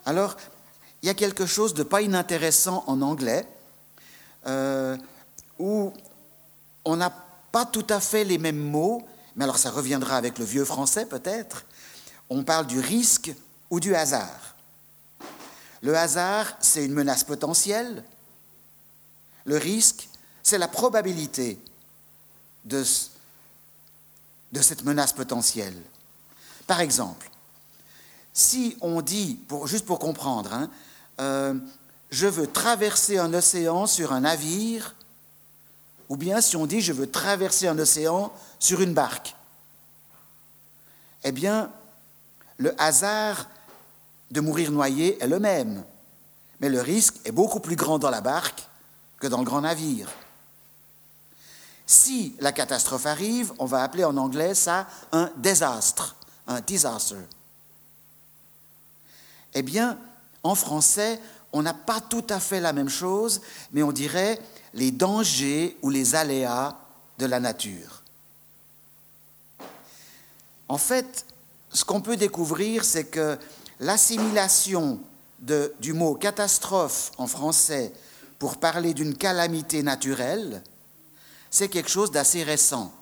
Alors, 0.06 0.36
il 1.02 1.08
y 1.08 1.10
a 1.10 1.14
quelque 1.14 1.46
chose 1.46 1.74
de 1.74 1.84
pas 1.84 2.02
inintéressant 2.02 2.84
en 2.88 3.02
anglais, 3.02 3.48
euh, 4.46 4.96
où 5.60 5.92
on 6.86 6.96
n'a 6.96 7.10
pas 7.52 7.66
tout 7.66 7.86
à 7.90 8.00
fait 8.00 8.24
les 8.24 8.38
mêmes 8.38 8.60
mots, 8.60 9.06
mais 9.36 9.44
alors 9.44 9.58
ça 9.58 9.72
reviendra 9.72 10.18
avec 10.18 10.38
le 10.38 10.46
vieux 10.46 10.66
français 10.66 11.06
peut-être. 11.06 11.66
On 12.30 12.44
parle 12.44 12.68
du 12.68 12.80
risque 12.80 13.34
ou 13.70 13.80
du 13.80 13.96
hasard. 13.96 14.55
Le 15.86 15.96
hasard, 15.96 16.58
c'est 16.62 16.84
une 16.84 16.94
menace 16.94 17.24
potentielle. 17.24 18.04
Le 19.44 19.58
risque, 19.58 20.10
c'est 20.42 20.58
la 20.58 20.68
probabilité 20.68 21.60
de, 22.64 22.84
cette 22.84 24.84
menace 24.84 25.14
potentielle. 25.14 25.80
Par 26.66 26.80
exemple, 26.80 27.30
si 28.34 28.76
on 28.82 29.04
dit, 29.04 29.40
juste 29.66 29.86
pour 29.86 30.00
comprendre, 30.00 30.54
hein, 30.54 30.72
euh, 31.20 31.54
je 32.10 32.26
veux 32.26 32.48
traverser 32.48 33.20
un 33.20 33.32
océan 33.36 33.86
sur 33.86 34.12
un 34.12 34.22
navire, 34.22 34.96
ou 36.10 36.18
bien 36.18 36.42
si 36.42 36.56
on 36.56 36.66
dit 36.66 36.82
je 36.82 36.94
veux 36.94 37.12
traverser 37.12 37.68
un 37.68 37.78
océan 37.78 38.34
sur 38.58 38.82
une 38.82 38.96
barque. 38.96 39.36
Eh 41.24 41.32
bien, 41.32 41.72
le 42.58 42.74
hasard 42.82 43.48
de 44.32 44.42
mourir 44.42 44.72
noyé 44.72 45.22
est 45.22 45.28
le 45.28 45.40
même, 45.40 45.84
mais 46.60 46.70
le 46.70 46.82
risque 46.82 47.16
est 47.26 47.32
beaucoup 47.32 47.60
plus 47.60 47.76
grand 47.76 48.00
dans 48.00 48.10
la 48.10 48.22
barque 48.22 48.68
que 49.20 49.28
dans 49.28 49.40
le 49.40 49.46
grand 49.46 49.62
navire. 49.62 50.10
Si 51.86 52.36
la 52.40 52.52
catastrophe 52.52 53.06
arrive, 53.06 53.54
on 53.60 53.66
va 53.66 53.84
appeler 53.84 54.04
en 54.04 54.18
anglais 54.18 54.56
ça 54.56 54.88
un 55.12 55.30
désastre, 55.38 56.16
un 56.48 56.62
disaster. 56.62 57.16
Eh 59.54 59.62
bien, 59.62 59.98
en 60.44 60.56
français, 60.56 61.20
on 61.54 61.62
n'a 61.62 61.74
pas 61.74 62.02
tout 62.02 62.26
à 62.30 62.40
fait 62.40 62.60
la 62.60 62.74
même 62.74 62.90
chose, 62.90 63.42
mais 63.72 63.84
on 63.84 63.92
dirait 63.92 64.40
les 64.74 64.92
dangers 64.92 65.78
ou 65.82 65.90
les 65.90 66.16
aléas 66.16 66.78
de 67.18 67.26
la 67.26 67.40
nature. 67.40 68.04
En 70.68 70.78
fait, 70.78 71.26
ce 71.72 71.86
qu'on 71.86 72.02
peut 72.02 72.18
découvrir, 72.18 72.84
c'est 72.84 73.06
que 73.06 73.38
l'assimilation 73.80 75.00
du 75.80 75.94
mot 75.94 76.16
catastrophe 76.16 77.12
en 77.18 77.28
français 77.28 77.92
pour 78.40 78.58
parler 78.58 78.94
d'une 78.94 79.16
calamité 79.16 79.84
naturelle, 79.84 80.64
c'est 81.50 81.70
quelque 81.70 81.90
chose 81.90 82.12
d'assez 82.12 82.44
récent. 82.44 82.94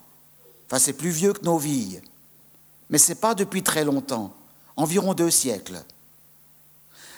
Enfin, 0.68 0.80
c'est 0.80 0.94
plus 0.94 1.10
vieux 1.10 1.34
que 1.34 1.46
nos 1.46 1.58
vies, 1.58 2.00
mais 2.90 2.98
ce 2.98 3.10
n'est 3.10 3.20
pas 3.20 3.36
depuis 3.36 3.64
très 3.64 3.86
longtemps, 3.86 4.34
environ 4.76 5.14
deux 5.14 5.32
siècles. 5.32 5.82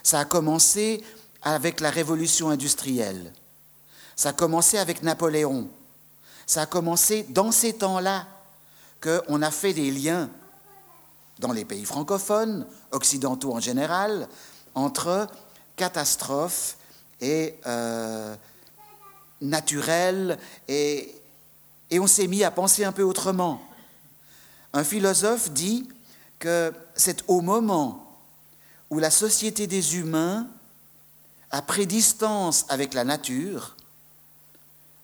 Ça 0.03 0.19
a 0.19 0.25
commencé 0.25 1.03
avec 1.41 1.79
la 1.79 1.89
révolution 1.89 2.49
industrielle. 2.49 3.33
Ça 4.15 4.29
a 4.29 4.33
commencé 4.33 4.77
avec 4.77 5.03
Napoléon. 5.03 5.67
Ça 6.45 6.61
a 6.61 6.65
commencé 6.65 7.25
dans 7.29 7.51
ces 7.51 7.73
temps-là 7.73 8.27
qu'on 9.01 9.41
a 9.41 9.51
fait 9.51 9.73
des 9.73 9.91
liens 9.91 10.29
dans 11.39 11.51
les 11.51 11.65
pays 11.65 11.85
francophones, 11.85 12.65
occidentaux 12.91 13.53
en 13.53 13.59
général, 13.59 14.27
entre 14.73 15.27
catastrophes 15.75 16.77
et 17.21 17.55
euh, 17.65 18.35
naturelles, 19.41 20.37
et, 20.67 21.13
et 21.89 21.99
on 21.99 22.07
s'est 22.07 22.27
mis 22.27 22.43
à 22.43 22.51
penser 22.51 22.83
un 22.83 22.91
peu 22.91 23.03
autrement. 23.03 23.61
Un 24.73 24.83
philosophe 24.83 25.51
dit 25.51 25.87
que 26.39 26.73
c'est 26.95 27.23
au 27.27 27.41
moment 27.41 28.19
où 28.89 28.99
la 28.99 29.11
société 29.11 29.67
des 29.67 29.97
humains 29.97 30.47
a 31.51 31.61
pris 31.61 31.87
distance 31.87 32.65
avec 32.69 32.93
la 32.93 33.03
nature 33.03 33.75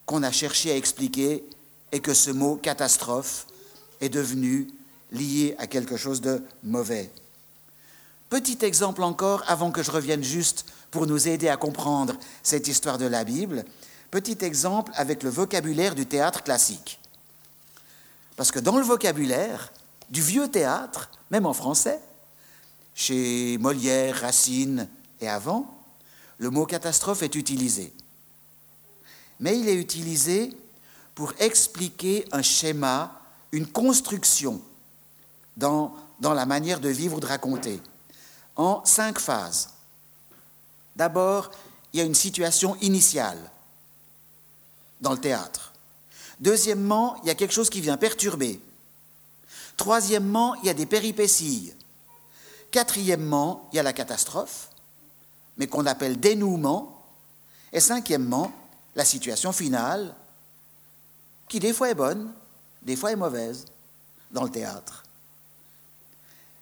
qu'on 0.05 0.23
a 0.23 0.31
cherché 0.31 0.71
à 0.71 0.75
expliquer 0.75 1.43
et 1.91 1.99
que 1.99 2.13
ce 2.13 2.31
mot 2.31 2.57
catastrophe 2.57 3.47
est 4.01 4.09
devenu 4.09 4.67
lié 5.11 5.55
à 5.57 5.67
quelque 5.67 5.97
chose 5.97 6.21
de 6.21 6.43
mauvais. 6.63 7.11
Petit 8.29 8.59
exemple 8.61 9.03
encore, 9.03 9.43
avant 9.47 9.71
que 9.71 9.83
je 9.83 9.91
revienne 9.91 10.23
juste 10.23 10.65
pour 10.89 11.05
nous 11.05 11.27
aider 11.27 11.49
à 11.49 11.57
comprendre 11.57 12.15
cette 12.43 12.67
histoire 12.67 12.97
de 12.97 13.05
la 13.05 13.23
Bible, 13.23 13.65
petit 14.09 14.37
exemple 14.41 14.91
avec 14.95 15.23
le 15.23 15.29
vocabulaire 15.29 15.95
du 15.95 16.05
théâtre 16.05 16.43
classique. 16.43 16.99
Parce 18.37 18.51
que 18.51 18.59
dans 18.59 18.77
le 18.77 18.83
vocabulaire 18.83 19.71
du 20.09 20.21
vieux 20.21 20.47
théâtre, 20.47 21.09
même 21.29 21.45
en 21.45 21.53
français, 21.53 21.99
chez 22.95 23.57
Molière, 23.57 24.21
Racine 24.21 24.87
et 25.19 25.27
avant, 25.27 25.77
le 26.37 26.49
mot 26.49 26.65
catastrophe 26.65 27.23
est 27.23 27.35
utilisé. 27.35 27.93
Mais 29.39 29.59
il 29.59 29.67
est 29.67 29.75
utilisé 29.75 30.53
pour 31.15 31.33
expliquer 31.39 32.25
un 32.31 32.41
schéma, 32.41 33.21
une 33.51 33.67
construction 33.67 34.61
dans, 35.61 35.93
la 36.19 36.45
manière 36.45 36.79
de 36.79 36.89
vivre 36.89 37.17
ou 37.17 37.19
de 37.19 37.25
raconter, 37.25 37.81
en 38.55 38.83
cinq 38.83 39.19
phases. 39.19 39.69
D'abord, 40.95 41.51
il 41.93 41.99
y 41.99 42.01
a 42.01 42.05
une 42.05 42.15
situation 42.15 42.75
initiale 42.81 43.39
dans 44.99 45.11
le 45.11 45.17
théâtre. 45.19 45.73
Deuxièmement, 46.39 47.17
il 47.23 47.27
y 47.27 47.31
a 47.31 47.35
quelque 47.35 47.53
chose 47.53 47.69
qui 47.69 47.81
vient 47.81 47.97
perturber. 47.97 48.59
Troisièmement, 49.77 50.55
il 50.55 50.65
y 50.65 50.69
a 50.69 50.73
des 50.73 50.85
péripéties. 50.85 51.73
Quatrièmement, 52.71 53.69
il 53.71 53.77
y 53.77 53.79
a 53.79 53.83
la 53.83 53.93
catastrophe, 53.93 54.69
mais 55.57 55.67
qu'on 55.67 55.85
appelle 55.85 56.19
dénouement. 56.19 57.03
Et 57.73 57.79
cinquièmement, 57.79 58.51
la 58.95 59.05
situation 59.05 59.51
finale, 59.51 60.15
qui 61.47 61.59
des 61.59 61.73
fois 61.73 61.89
est 61.89 61.95
bonne, 61.95 62.31
des 62.81 62.95
fois 62.95 63.11
est 63.11 63.15
mauvaise 63.15 63.65
dans 64.31 64.43
le 64.43 64.49
théâtre. 64.49 65.03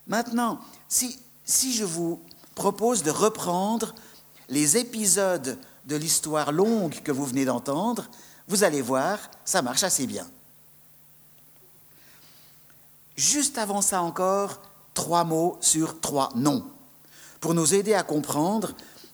Maintenant, 0.10 0.60
si, 0.89 1.20
si 1.46 1.74
je 1.74 1.86
vous 1.86 2.22
propose 2.56 3.04
de 3.04 3.12
reprendre 3.12 3.96
les 4.50 4.75
épisodes 4.75 5.58
de 5.86 5.96
l'histoire 5.96 6.51
longue 6.51 7.01
que 7.04 7.12
vous 7.12 7.25
venez 7.25 7.46
d'entendre, 7.46 8.10
Vous 8.50 8.63
allez 8.63 8.82
voir, 8.82 9.20
ça 9.46 9.62
marche 9.62 9.84
assez 9.84 10.08
bien. 10.08 10.28
Juste 13.16 13.60
avant 13.60 13.84
ça 13.84 14.01
encore, 14.01 14.60
trois 14.96 15.24
mots 15.24 15.60
sur 15.62 16.01
trois 16.01 16.32
noms, 16.34 16.66
pour 17.39 17.54
nous 17.54 17.75
aider 17.75 17.94
à 17.94 18.01
comprendre 18.01 18.74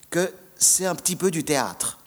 que 0.10 0.34
c'est 0.56 0.86
un 0.86 0.96
petit 0.96 1.18
peu 1.18 1.32
du 1.32 1.44
théâtre. 1.44 2.00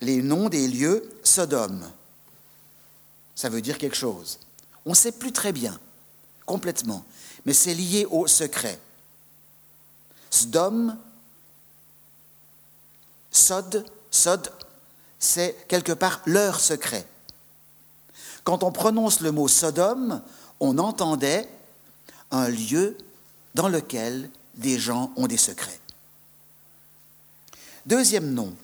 Les 0.00 0.22
noms 0.22 0.48
des 0.48 0.68
lieux, 0.68 1.10
Sodome, 1.24 1.90
ça 3.34 3.48
veut 3.48 3.60
dire 3.60 3.78
quelque 3.78 3.96
chose. 3.96 4.38
On 4.86 4.90
ne 4.90 4.94
sait 4.94 5.12
plus 5.12 5.32
très 5.32 5.52
bien, 5.52 5.78
complètement, 6.46 7.04
mais 7.44 7.52
c'est 7.52 7.74
lié 7.74 8.06
au 8.10 8.26
secret. 8.26 8.78
Sodome, 10.30 10.96
Sod, 13.30 13.84
Sod, 14.10 14.52
c'est 15.18 15.66
quelque 15.68 15.92
part 15.92 16.22
leur 16.26 16.60
secret. 16.60 17.06
Quand 18.44 18.62
on 18.62 18.72
prononce 18.72 19.20
le 19.20 19.32
mot 19.32 19.48
Sodome, 19.48 20.22
on 20.60 20.78
entendait 20.78 21.48
un 22.30 22.48
lieu 22.48 22.96
dans 23.54 23.68
lequel 23.68 24.30
des 24.54 24.78
gens 24.78 25.12
ont 25.16 25.26
des 25.26 25.36
secrets. 25.36 25.80
Deuxième 27.86 28.32
nom, 28.32 28.54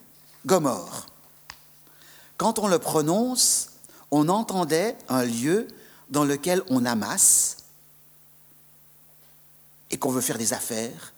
Gomorre. 0.45 1.07
Quand 2.37 2.59
on 2.59 2.67
le 2.67 2.79
prononce, 2.79 3.69
on 4.11 4.29
entendait 4.29 4.95
un 5.09 5.23
lieu 5.23 5.67
dans 6.09 6.23
lequel 6.23 6.61
on 6.69 6.85
amasse 6.85 7.57
et 9.89 9.97
qu'on 9.97 10.11
veut 10.11 10.21
faire 10.21 10.37
des 10.37 10.53
affaires 10.53 11.13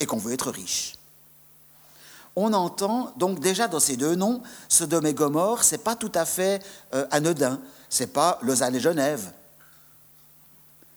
et 0.00 0.06
qu'on 0.06 0.18
veut 0.18 0.32
être 0.32 0.50
riche. 0.50 0.94
On 2.36 2.52
entend 2.52 3.12
donc 3.16 3.38
déjà 3.38 3.68
dans 3.68 3.80
ces 3.80 3.96
deux 3.96 4.16
noms, 4.16 4.42
Sodome 4.68 5.06
et 5.06 5.14
Gomorre, 5.14 5.62
c'est 5.62 5.78
pas 5.78 5.94
tout 5.94 6.10
à 6.14 6.24
fait 6.24 6.62
euh, 6.92 7.06
anodin, 7.10 7.60
c'est 7.88 8.12
pas 8.12 8.38
Lausanne 8.42 8.74
et 8.74 8.80
Genève, 8.80 9.32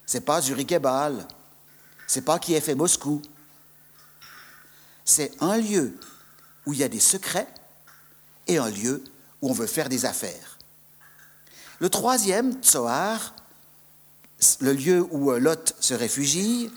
c'est 0.05 0.21
pas 0.21 0.41
Zurich 0.41 0.71
et 0.71 0.79
Bâle, 0.79 1.27
c'est 2.07 2.21
pas 2.21 2.39
Kiev 2.39 2.69
et 2.69 2.75
Moscou. 2.75 3.21
C'est 5.05 5.31
un 5.41 5.57
lieu 5.57 5.97
où 6.65 6.73
il 6.73 6.79
y 6.79 6.83
a 6.83 6.89
des 6.89 6.99
secrets 6.99 7.47
et 8.47 8.57
un 8.57 8.69
lieu 8.69 9.03
où 9.41 9.49
on 9.49 9.53
veut 9.53 9.67
faire 9.67 9.89
des 9.89 10.05
affaires. 10.05 10.56
Le 11.79 11.89
troisième, 11.89 12.53
Tsoar, 12.61 13.35
le 14.59 14.73
lieu 14.73 15.07
où 15.11 15.31
euh, 15.31 15.39
Lot 15.39 15.75
se 15.79 15.93
réfugie, 15.93 16.71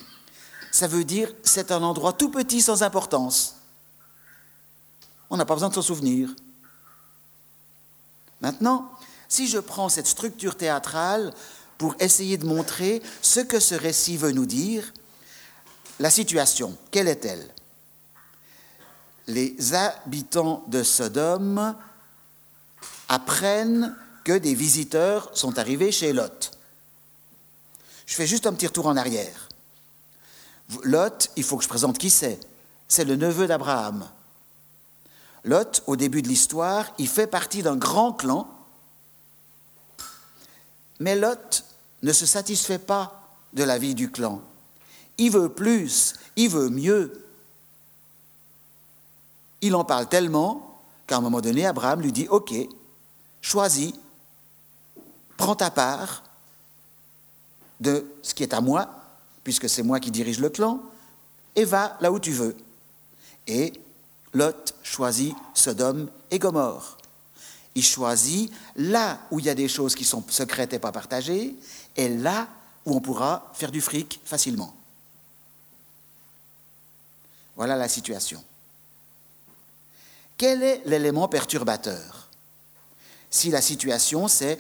ça 0.71 0.87
veut 0.87 1.05
dire 1.05 1.33
c'est 1.43 1.73
un 1.73 1.83
endroit 1.83 2.13
tout 2.13 2.31
petit 2.31 2.61
sans 2.61 2.83
importance. 2.83 3.57
On 5.31 5.37
n'a 5.37 5.45
pas 5.45 5.55
besoin 5.55 5.69
de 5.69 5.75
s'en 5.75 5.83
souvenir. 5.83 6.29
Maintenant, 8.41 8.91
si 9.29 9.49
je 9.49 9.59
prends 9.59 9.89
cette 9.89 10.07
structure 10.07 10.57
théâtrale 10.57 11.33
pour 11.79 11.95
essayer 12.01 12.37
de 12.37 12.47
montrer 12.47 13.03
ce 13.23 13.41
que 13.41 13.61
ce 13.61 13.75
récit 13.75 14.17
veut 14.17 14.33
nous 14.33 14.47
dire, 14.47 14.93
la 15.99 16.11
situation, 16.11 16.77
quelle 16.91 17.09
est-elle? 17.09 17.47
Les 19.27 19.75
habitants 19.75 20.65
de 20.67 20.83
Sodome 20.83 21.77
apprennent 23.09 23.95
que 24.25 24.37
des 24.37 24.55
visiteurs 24.55 25.31
sont 25.37 25.59
arrivés 25.59 25.93
chez 25.93 26.13
Lot. 26.13 26.53
Je 28.07 28.15
fais 28.15 28.27
juste 28.27 28.47
un 28.47 28.53
petit 28.53 28.67
retour 28.67 28.87
en 28.87 28.97
arrière. 28.97 29.49
Lot, 30.85 31.31
il 31.37 31.45
faut 31.45 31.57
que 31.57 31.65
je 31.65 31.69
présente 31.69 31.99
qui 31.99 32.11
c'est. 32.11 32.41
C'est 32.89 33.05
le 33.05 33.17
neveu 33.17 33.47
d'Abraham. 33.47 34.09
Lot, 35.45 35.83
au 35.87 35.97
début 35.97 36.23
de 36.23 36.29
l'histoire, 36.29 36.87
il 36.99 37.09
fait 37.09 37.27
partie 37.27 37.63
d'un 37.63 37.77
grand 37.77 38.13
clan, 38.13 38.49
mais 40.99 41.17
Lot 41.17 41.65
ne 42.03 42.13
se 42.13 42.27
satisfait 42.27 42.79
pas 42.79 43.29
de 43.53 43.65
la 43.65 43.79
vie 43.79 43.95
du 43.95 44.11
clan. 44.11 44.43
Il 45.19 45.31
veut 45.31 45.49
plus, 45.49 46.15
il 46.37 46.51
veut 46.51 46.69
mieux. 46.69 47.25
Il 49.61 49.75
en 49.75 49.85
parle 49.85 50.09
tellement 50.09 50.81
qu'à 51.07 51.17
un 51.17 51.21
moment 51.21 51.41
donné, 51.41 51.67
Abraham 51.67 52.01
lui 52.01 52.13
dit, 52.13 52.29
OK, 52.29 52.53
choisis, 53.41 53.93
prends 55.41 55.57
ta 55.57 55.71
part 55.71 56.23
de 57.81 58.07
ce 58.23 58.35
qui 58.35 58.43
est 58.43 58.53
à 58.53 58.61
moi, 58.61 58.91
puisque 59.43 59.71
c'est 59.71 59.83
moi 59.83 59.99
qui 59.99 60.11
dirige 60.11 60.39
le 60.39 60.51
clan, 60.51 60.81
et 61.57 61.65
va 61.65 61.97
là 62.03 62.13
où 62.13 62.21
tu 62.21 62.31
veux. 62.31 62.55
Et 63.47 63.73
Lot 64.35 64.75
choisit 64.83 65.35
Sodome 65.55 66.11
et 66.31 66.39
Gomorre. 66.39 66.99
Il 67.75 67.83
choisit 67.83 68.53
là 68.77 69.19
où 69.31 69.41
il 69.41 69.47
y 69.47 69.49
a 69.49 69.55
des 69.55 69.67
choses 69.67 69.95
qui 69.95 70.05
sont 70.05 70.23
secrètes 70.29 70.75
et 70.75 70.79
pas 70.79 70.93
partagées, 70.93 71.57
et 71.97 72.11
là 72.11 72.47
où 72.85 72.95
on 72.95 73.01
pourra 73.01 73.51
faire 73.55 73.71
du 73.71 73.81
fric 73.81 74.21
facilement. 74.25 74.77
Voilà 77.57 77.77
la 77.77 77.89
situation. 77.89 78.45
Quel 80.37 80.63
est 80.63 80.83
l'élément 80.85 81.29
perturbateur? 81.29 82.29
Si 83.31 83.49
la 83.51 83.63
situation, 83.63 84.29
c'est 84.29 84.59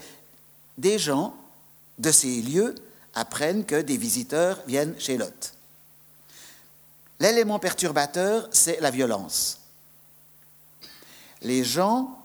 des 0.80 0.98
gens 0.98 1.34
de 1.98 2.10
ces 2.10 2.40
lieux 2.40 2.74
apprennent 3.14 3.64
que 3.64 3.80
des 3.82 3.96
visiteurs 3.96 4.58
viennent 4.66 4.94
chez 4.98 5.16
Lot. 5.18 5.52
L'élément 7.18 7.58
perturbateur, 7.58 8.48
c'est 8.50 8.80
la 8.80 8.90
violence. 8.90 9.60
Les 11.42 11.64
gens, 11.64 12.18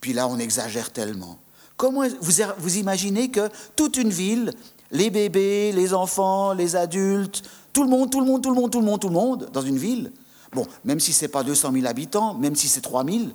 puis 0.00 0.12
là 0.12 0.26
on 0.26 0.38
exagère 0.38 0.92
tellement. 0.92 1.38
Comment 1.76 2.06
vous, 2.20 2.32
vous 2.58 2.76
imaginez 2.76 3.30
que 3.30 3.48
toute 3.76 3.96
une 3.96 4.10
ville, 4.10 4.52
les 4.90 5.10
bébés, 5.10 5.72
les 5.72 5.94
enfants, 5.94 6.54
les 6.54 6.74
adultes, 6.74 7.42
tout 7.72 7.84
le 7.84 7.88
monde, 7.88 8.10
tout 8.10 8.20
le 8.20 8.26
monde, 8.26 8.42
tout 8.42 8.50
le 8.50 8.60
monde, 8.60 8.70
tout 8.70 8.80
le 8.80 8.86
monde, 8.86 9.00
tout 9.00 9.08
le 9.08 9.14
monde, 9.14 9.50
dans 9.52 9.62
une 9.62 9.78
ville, 9.78 10.12
bon, 10.52 10.66
même 10.84 11.00
si 11.00 11.12
ce 11.12 11.24
n'est 11.24 11.28
pas 11.28 11.44
200 11.44 11.72
000 11.72 11.86
habitants, 11.86 12.34
même 12.34 12.56
si 12.56 12.68
c'est 12.68 12.80
3 12.80 13.04
000, 13.04 13.26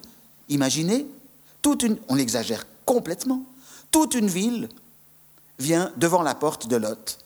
imaginez, 0.49 1.07
toute 1.61 1.83
une, 1.83 1.97
on 2.09 2.17
exagère 2.17 2.65
complètement, 2.87 3.43
toute 3.91 4.15
une 4.15 4.29
ville 4.29 4.69
vient 5.59 5.91
devant 5.97 6.23
la 6.23 6.33
porte 6.33 6.67
de 6.67 6.77
Lot 6.77 7.19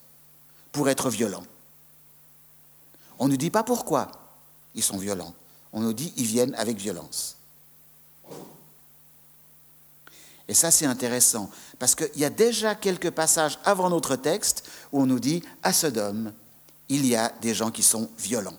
pour 0.74 0.90
être 0.90 1.10
violent. 1.10 1.44
On 3.20 3.28
ne 3.28 3.36
dit 3.36 3.52
pas 3.52 3.64
pourquoi 3.64 4.12
ils 4.74 4.84
sont 4.84 4.98
violents. 4.98 5.34
On 5.72 5.82
nous 5.82 5.94
dit 5.94 6.12
ils 6.18 6.26
viennent 6.26 6.56
avec 6.56 6.78
violence. 6.78 7.38
Et 10.48 10.54
ça, 10.54 10.72
c'est 10.72 10.86
intéressant, 10.86 11.50
parce 11.80 11.96
qu'il 11.96 12.18
y 12.18 12.26
a 12.26 12.30
déjà 12.30 12.76
quelques 12.76 13.12
passages 13.12 13.58
avant 13.64 13.90
notre 13.90 14.18
texte 14.18 14.68
où 14.92 15.02
on 15.02 15.06
nous 15.06 15.20
dit 15.20 15.42
à 15.64 15.72
Sodome, 15.72 16.34
il 16.90 17.06
y 17.06 17.16
a 17.16 17.32
des 17.42 17.54
gens 17.54 17.72
qui 17.72 17.84
sont 17.84 18.10
violents, 18.18 18.58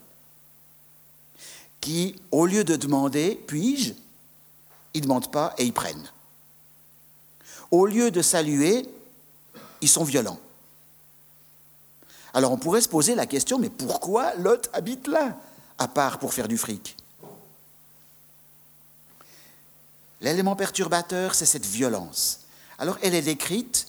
qui, 1.81 2.19
au 2.31 2.47
lieu 2.47 2.65
de 2.65 2.77
demander, 2.77 3.39
puis-je, 3.47 3.93
ils 4.95 5.01
ne 5.01 5.07
demandent 5.07 5.31
pas 5.31 5.55
et 5.59 5.65
ils 5.65 5.73
prennent. 5.73 6.09
Au 7.73 7.87
lieu 7.87 8.11
de 8.11 8.21
saluer, 8.21 8.87
ils 9.81 9.89
sont 9.89 10.05
violents. 10.05 10.39
Alors 12.35 12.53
on 12.53 12.59
pourrait 12.59 12.83
se 12.83 12.89
poser 12.89 13.15
la 13.15 13.27
question, 13.27 13.59
mais 13.59 13.71
pourquoi 13.71 14.35
Lot 14.37 14.69
habite 14.75 15.09
là, 15.09 15.37
à 15.79 15.89
part 15.89 16.19
pour 16.19 16.35
faire 16.35 16.49
du 16.49 16.59
fric? 16.59 16.97
L'élément 20.21 20.55
perturbateur, 20.55 21.35
c'est 21.35 21.47
cette 21.47 21.67
violence. 21.67 22.41
Alors 22.79 22.99
elle 23.03 23.15
est 23.15 23.23
décrite 23.23 23.89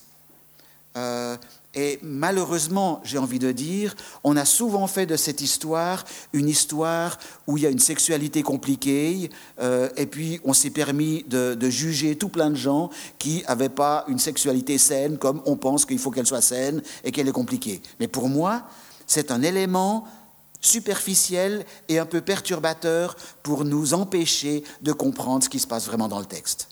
euh, 0.95 1.37
et 1.75 1.97
malheureusement, 2.03 3.01
j'ai 3.03 3.17
envie 3.17 3.39
de 3.39 3.51
dire, 3.51 3.95
on 4.23 4.37
a 4.37 4.45
souvent 4.45 4.85
fait 4.85 5.07
de 5.07 5.15
cette 5.15 5.41
histoire 5.41 6.05
une 6.31 6.47
histoire 6.47 7.17
où 7.47 7.57
il 7.57 7.63
y 7.63 7.65
a 7.65 7.69
une 7.69 7.79
sexualité 7.79 8.43
compliquée, 8.43 9.31
euh, 9.59 9.89
et 9.97 10.05
puis 10.05 10.39
on 10.43 10.53
s'est 10.53 10.69
permis 10.69 11.23
de, 11.27 11.57
juger 11.69 12.15
tout 12.15 12.29
plein 12.29 12.51
de 12.51 12.55
gens 12.55 12.91
qui 13.17 13.43
n'avaient 13.47 13.69
pas 13.69 14.05
une 14.07 14.19
sexualité 14.19 14.77
saine, 14.77 15.17
comme 15.17 15.41
on 15.45 15.55
pense 15.55 15.85
qu'il 15.85 15.97
faut 15.97 16.11
qu'elle 16.11 16.27
soit 16.27 16.41
saine 16.41 16.83
et 17.03 17.11
qu'elle 17.11 17.27
est 17.27 17.31
compliquée. 17.31 17.81
Mais 17.99 18.07
pour 18.07 18.29
moi, 18.29 18.63
c'est 19.07 19.31
un 19.31 19.41
élément 19.41 20.05
superficiel 20.61 21.65
et 21.89 21.97
un 21.97 22.05
peu 22.05 22.21
perturbateur 22.21 23.15
pour 23.41 23.65
nous 23.65 23.95
empêcher 23.95 24.63
de 24.83 24.91
comprendre 24.91 25.43
ce 25.43 25.49
qui 25.49 25.59
se 25.59 25.67
passe 25.67 25.87
vraiment 25.87 26.07
dans 26.07 26.19
le 26.19 26.25
texte. 26.25 26.69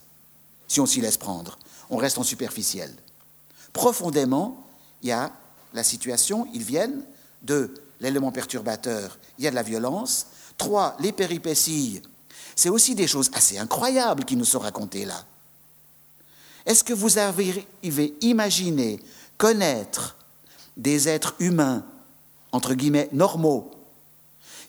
Si 0.68 0.80
on 0.80 0.86
s'y 0.86 1.02
laisse 1.02 1.18
prendre, 1.18 1.58
on 1.90 1.98
reste 1.98 2.20
en 2.20 2.24
superficiel. 2.24 2.94
Profondément, 3.74 4.64
il 5.02 5.10
y 5.10 5.12
a 5.12 5.32
la 5.74 5.84
situation, 5.84 6.48
ils 6.54 6.64
viennent. 6.64 7.02
Deux, 7.42 7.74
l'élément 8.00 8.32
perturbateur, 8.32 9.18
il 9.38 9.46
y 9.46 9.48
a 9.48 9.52
de 9.52 9.56
la 9.56 9.64
violence. 9.64 10.28
Trois, 10.58 10.96
les 11.00 11.12
péripéties. 11.12 12.02
C'est 12.56 12.70
aussi 12.70 12.94
des 12.94 13.08
choses 13.08 13.32
assez 13.34 13.58
incroyables 13.58 14.26
qui 14.26 14.36
nous 14.36 14.46
sont 14.46 14.60
racontées 14.60 15.06
là. 15.06 15.26
Est-ce 16.66 16.84
que 16.84 16.94
vous 16.94 17.18
avez 17.18 17.66
imaginé 18.22 19.00
connaître 19.38 20.16
des 20.78 21.10
êtres 21.10 21.34
humains, 21.40 21.84
entre 22.52 22.76
guillemets, 22.76 23.10
normaux, 23.12 23.72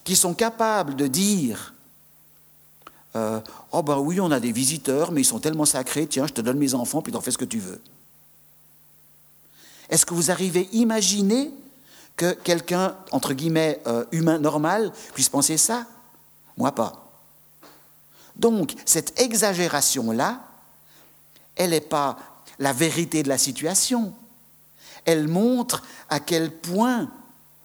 qui 0.03 0.15
sont 0.15 0.33
capables 0.33 0.95
de 0.95 1.07
dire 1.07 1.73
euh, 3.15 3.39
Oh 3.71 3.83
ben 3.83 3.99
oui, 3.99 4.19
on 4.19 4.31
a 4.31 4.39
des 4.39 4.51
visiteurs, 4.51 5.11
mais 5.11 5.21
ils 5.21 5.25
sont 5.25 5.39
tellement 5.39 5.65
sacrés, 5.65 6.07
tiens, 6.07 6.25
je 6.25 6.33
te 6.33 6.41
donne 6.41 6.57
mes 6.57 6.73
enfants, 6.73 7.01
puis 7.01 7.13
t'en 7.13 7.21
fais 7.21 7.31
ce 7.31 7.37
que 7.37 7.45
tu 7.45 7.59
veux. 7.59 7.81
Est-ce 9.89 10.05
que 10.05 10.13
vous 10.13 10.31
arrivez 10.31 10.69
à 10.71 10.75
imaginer 10.75 11.51
que 12.15 12.33
quelqu'un, 12.33 12.95
entre 13.11 13.33
guillemets, 13.33 13.81
euh, 13.87 14.05
humain 14.11 14.39
normal, 14.39 14.91
puisse 15.13 15.29
penser 15.29 15.57
ça? 15.57 15.85
Moi 16.57 16.71
pas. 16.71 17.03
Donc, 18.35 18.73
cette 18.85 19.19
exagération-là, 19.19 20.41
elle 21.55 21.71
n'est 21.71 21.81
pas 21.81 22.17
la 22.59 22.73
vérité 22.73 23.23
de 23.23 23.29
la 23.29 23.37
situation. 23.37 24.13
Elle 25.05 25.27
montre 25.27 25.83
à 26.09 26.19
quel 26.19 26.51
point 26.51 27.09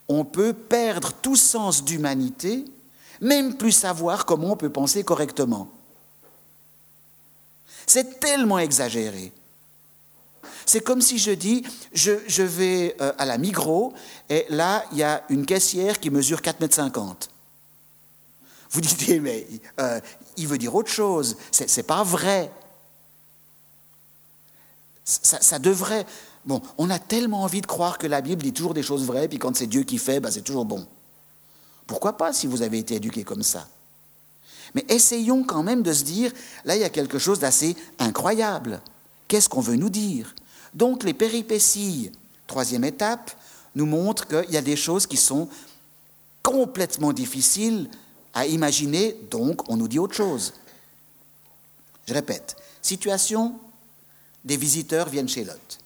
on 0.09 0.25
peut 0.25 0.53
perdre 0.53 1.13
tout 1.13 1.37
sens 1.37 1.85
d'humanité, 1.85 2.65
même 3.21 3.55
plus 3.57 3.73
savoir 3.73 4.25
comment 4.25 4.53
on 4.53 4.57
peut 4.57 4.71
penser 4.71 5.05
correctement. 5.05 5.69
C'est 7.87 8.21
tellement 8.21 8.59
exagéré. 8.59 9.33
C'est 10.66 10.83
comme 10.83 11.01
si 11.01 11.18
je 11.18 11.31
dis, 11.31 11.64
je, 11.92 12.42
vais 12.42 12.96
euh, 13.01 13.12
à 13.18 13.24
la 13.24 13.38
Migros, 13.38 13.92
et 14.29 14.46
là, 14.51 14.85
il 14.92 14.98
y 14.98 15.03
a 15.03 15.24
une 15.31 15.46
caissière 15.46 15.98
qui 15.98 16.11
mesure 16.11 16.40
4,50 16.40 16.98
m. 16.98 17.14
Vous 18.70 18.81
dites, 18.83 19.09
mais 19.22 19.46
euh, 19.81 20.01
il 20.37 20.46
veut 20.46 20.59
dire 20.59 20.74
autre 20.74 20.90
chose, 20.90 21.37
c'est 21.51 21.83
pas 21.85 22.03
vrai. 22.03 22.51
Ça, 25.05 25.59
devrait. 25.59 26.05
Bon, 26.44 26.61
on 26.77 26.90
a 26.90 26.98
tellement 26.98 27.42
envie 27.42 27.62
de 27.62 27.66
croire 27.66 27.96
que 27.96 28.07
la 28.07 28.20
Bible 28.20 28.42
dit 28.42 28.53
toujours 28.53 28.74
des 28.74 28.83
choses 28.83 29.05
vraies, 29.05 29.27
puis 29.27 29.38
quand 29.38 29.57
c'est 29.57 29.66
Dieu 29.66 29.85
qui 29.85 29.96
fait, 29.96 30.20
ben, 30.20 30.31
c'est 30.31 30.42
toujours 30.42 30.66
bon. 30.66 30.87
Pourquoi 31.87 32.18
pas 32.18 32.35
si 32.35 32.46
vous 32.46 32.61
avez 32.61 32.79
été 32.79 32.96
éduqué 32.96 33.24
comme 33.24 33.42
ça? 33.42 33.66
Mais 34.74 34.85
essayons 34.90 35.44
quand 35.44 35.62
même 35.62 35.83
de 35.83 35.94
se 35.94 36.05
dire, 36.05 36.31
là, 36.66 36.77
il 36.77 36.83
y 36.83 36.85
a 36.85 36.90
quelque 36.90 37.18
chose 37.18 37.38
d'assez 37.38 37.74
incroyable. 37.98 38.83
Qu'est-ce 39.29 39.49
qu'on 39.49 39.61
veut 39.61 39.77
nous 39.77 39.91
dire? 39.91 40.35
Donc, 40.75 41.05
les 41.05 41.14
péripéties, 41.14 42.11
troisième 42.47 42.85
étape, 42.85 43.31
nous 43.75 43.87
montrent 43.87 44.27
qu'il 44.27 44.51
y 44.51 44.57
a 44.57 44.62
des 44.62 44.77
choses 44.77 45.07
qui 45.07 45.17
sont 45.17 45.49
complètement 46.43 47.12
difficiles 47.12 47.91
à 48.35 48.47
imaginer, 48.47 49.17
donc 49.31 49.69
on 49.69 49.77
nous 49.77 49.88
dit 49.88 49.99
autre 49.99 50.14
chose. 50.14 50.55
Je 52.07 52.14
répète, 52.14 52.57
situation 52.81 53.55
des 54.45 54.57
visiteurs 54.57 55.09
viennent 55.09 55.29
chez 55.29 55.45
Lot, 55.45 55.79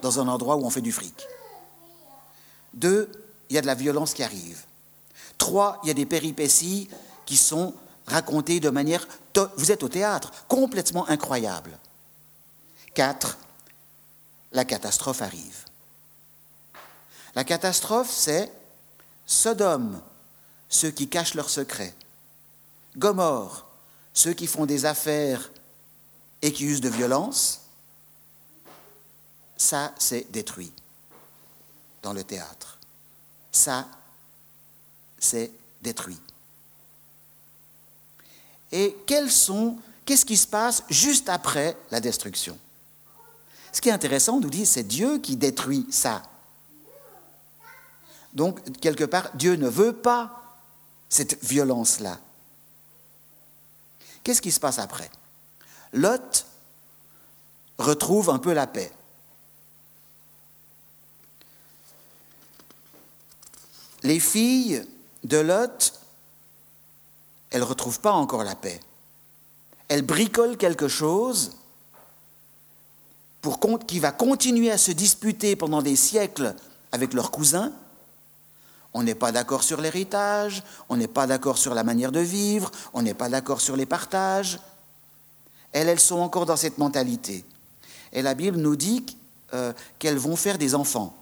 dans 0.00 0.20
un 0.20 0.28
endroit 0.28 0.56
où 0.56 0.64
on 0.64 0.70
fait 0.70 0.80
du 0.80 0.92
fric. 0.92 1.26
Deux, 2.72 3.10
il 3.50 3.56
y 3.56 3.58
a 3.58 3.62
de 3.62 3.66
la 3.66 3.74
violence 3.74 4.14
qui 4.14 4.22
arrive. 4.22 4.64
Trois, 5.36 5.80
il 5.82 5.88
y 5.88 5.90
a 5.90 5.94
des 5.94 6.06
péripéties 6.06 6.88
qui 7.26 7.36
sont 7.36 7.74
racontées 8.06 8.60
de 8.60 8.70
manière, 8.70 9.06
vous 9.56 9.70
êtes 9.70 9.82
au 9.82 9.88
théâtre, 9.88 10.32
complètement 10.48 11.08
incroyable. 11.08 11.78
Quatre, 12.94 13.38
la 14.52 14.64
catastrophe 14.64 15.22
arrive. 15.22 15.64
La 17.34 17.44
catastrophe, 17.44 18.10
c'est 18.10 18.50
Sodome, 19.26 20.00
ceux 20.68 20.90
qui 20.90 21.08
cachent 21.08 21.34
leurs 21.34 21.50
secrets. 21.50 21.94
Gomorre, 22.96 23.66
ceux 24.12 24.32
qui 24.32 24.46
font 24.46 24.66
des 24.66 24.86
affaires 24.86 25.50
et 26.40 26.52
qui 26.52 26.64
usent 26.64 26.80
de 26.80 26.88
violence 26.88 27.64
ça 29.56 29.94
c'est 29.98 30.30
détruit 30.30 30.72
dans 32.02 32.12
le 32.12 32.22
théâtre. 32.22 32.78
Ça 33.50 33.88
c'est 35.18 35.50
détruit. 35.80 36.20
Et 38.72 38.96
qu'est-ce 39.06 40.24
qui 40.24 40.36
se 40.36 40.46
passe 40.46 40.82
juste 40.90 41.28
après 41.28 41.76
la 41.90 42.00
destruction? 42.00 42.58
Ce 43.74 43.80
qui 43.80 43.88
est 43.88 43.92
intéressant, 43.92 44.34
on 44.36 44.40
nous 44.40 44.50
dit, 44.50 44.66
c'est 44.66 44.84
Dieu 44.84 45.18
qui 45.18 45.34
détruit 45.34 45.84
ça. 45.90 46.22
Donc, 48.32 48.62
quelque 48.78 49.02
part, 49.02 49.30
Dieu 49.34 49.56
ne 49.56 49.68
veut 49.68 49.92
pas 49.92 50.60
cette 51.08 51.42
violence-là. 51.42 52.20
Qu'est-ce 54.22 54.40
qui 54.40 54.52
se 54.52 54.60
passe 54.60 54.78
après? 54.78 55.10
Lot 55.92 56.46
retrouve 57.78 58.30
un 58.30 58.38
peu 58.38 58.52
la 58.52 58.68
paix. 58.68 58.92
Les 64.04 64.20
filles 64.20 64.86
de 65.24 65.38
Lot, 65.38 65.94
elles 67.50 67.60
ne 67.60 67.66
retrouvent 67.66 68.00
pas 68.00 68.12
encore 68.12 68.44
la 68.44 68.54
paix. 68.54 68.80
Elles 69.88 70.02
bricolent 70.02 70.56
quelque 70.56 70.86
chose 70.86 71.56
qui 73.86 74.00
va 74.00 74.12
continuer 74.12 74.70
à 74.70 74.78
se 74.78 74.92
disputer 74.92 75.56
pendant 75.56 75.82
des 75.82 75.96
siècles 75.96 76.54
avec 76.92 77.12
leurs 77.12 77.30
cousins. 77.30 77.72
On 78.92 79.02
n'est 79.02 79.14
pas 79.14 79.32
d'accord 79.32 79.62
sur 79.62 79.80
l'héritage, 79.80 80.62
on 80.88 80.96
n'est 80.96 81.08
pas 81.08 81.26
d'accord 81.26 81.58
sur 81.58 81.74
la 81.74 81.82
manière 81.82 82.12
de 82.12 82.20
vivre, 82.20 82.70
on 82.92 83.02
n'est 83.02 83.14
pas 83.14 83.28
d'accord 83.28 83.60
sur 83.60 83.76
les 83.76 83.86
partages. 83.86 84.60
Elles, 85.72 85.88
elles 85.88 86.00
sont 86.00 86.20
encore 86.20 86.46
dans 86.46 86.56
cette 86.56 86.78
mentalité. 86.78 87.44
Et 88.12 88.22
la 88.22 88.34
Bible 88.34 88.58
nous 88.58 88.76
dit 88.76 89.04
euh, 89.52 89.72
qu'elles 89.98 90.18
vont 90.18 90.36
faire 90.36 90.58
des 90.58 90.74
enfants, 90.74 91.16